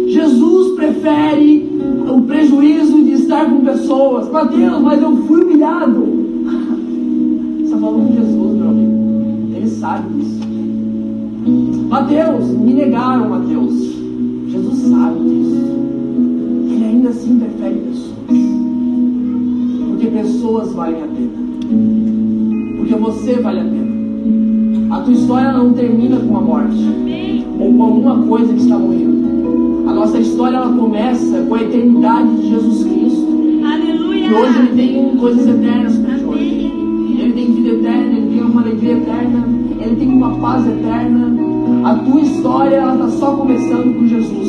Jesus 0.09 0.75
prefere 0.77 1.69
o 2.09 2.23
prejuízo 2.23 3.03
de 3.03 3.13
estar 3.13 3.51
com 3.51 3.61
pessoas. 3.61 4.31
Mateus, 4.31 4.81
mas 4.81 5.03
eu 5.03 5.17
fui 5.17 5.43
humilhado. 5.43 6.07
Você 7.59 7.65
está 7.65 7.79
falando 7.79 8.07
com 8.07 8.15
Jesus, 8.15 8.53
meu 8.57 8.69
amigo. 8.69 9.57
Ele 9.57 9.69
sabe 9.69 10.16
disso. 11.87 11.89
Mateus, 11.89 12.49
me 12.49 12.75
negaram, 12.75 13.31
Mateus. 13.31 13.75
Jesus 14.49 14.79
sabe 14.79 15.21
disso. 15.21 15.67
Ele 16.71 16.85
ainda 16.85 17.09
assim 17.11 17.39
prefere 17.39 17.81
pessoas. 17.81 18.17
Porque 19.89 20.07
pessoas 20.07 20.73
valem 20.73 21.03
a 21.03 21.07
pena. 21.07 22.77
Porque 22.79 22.95
você 22.95 23.35
vale 23.41 23.61
a 23.61 23.65
pena. 23.65 23.87
A 24.95 25.01
tua 25.01 25.13
história 25.13 25.53
não 25.53 25.73
termina 25.73 26.17
com 26.17 26.37
a 26.37 26.41
morte 26.41 27.45
ou 27.59 27.73
com 27.73 27.83
alguma 27.83 28.27
coisa 28.27 28.53
que 28.53 28.61
está 28.61 28.79
morrendo. 28.79 29.87
A 29.89 29.93
nossa 29.93 30.19
história 30.19 30.57
ela 30.57 30.73
começa 30.73 31.43
com 31.43 31.55
a 31.55 31.63
eternidade 31.63 32.37
de 32.37 32.51
Jesus 32.51 32.85
Cristo. 32.85 33.27
Aleluia. 33.65 34.27
E 34.27 34.33
hoje 34.33 34.59
ele 34.59 34.77
tem 34.77 35.17
coisas 35.17 35.47
eternas 35.47 35.97
para 35.99 36.19
ti. 36.19 36.73
Ele 37.19 37.33
tem 37.33 37.53
vida 37.53 37.69
eterna, 37.71 38.17
ele 38.17 38.35
tem 38.35 38.43
uma 38.45 38.61
alegria 38.61 38.93
eterna, 38.93 39.49
ele 39.81 39.97
tem 39.97 40.09
uma 40.09 40.39
paz 40.39 40.67
eterna. 40.67 41.26
A 41.87 41.95
tua 41.95 42.21
história 42.21 42.75
ela 42.79 42.95
está 42.95 43.09
só 43.11 43.37
começando 43.37 43.97
com 43.97 44.09
Jesus. 44.09 44.46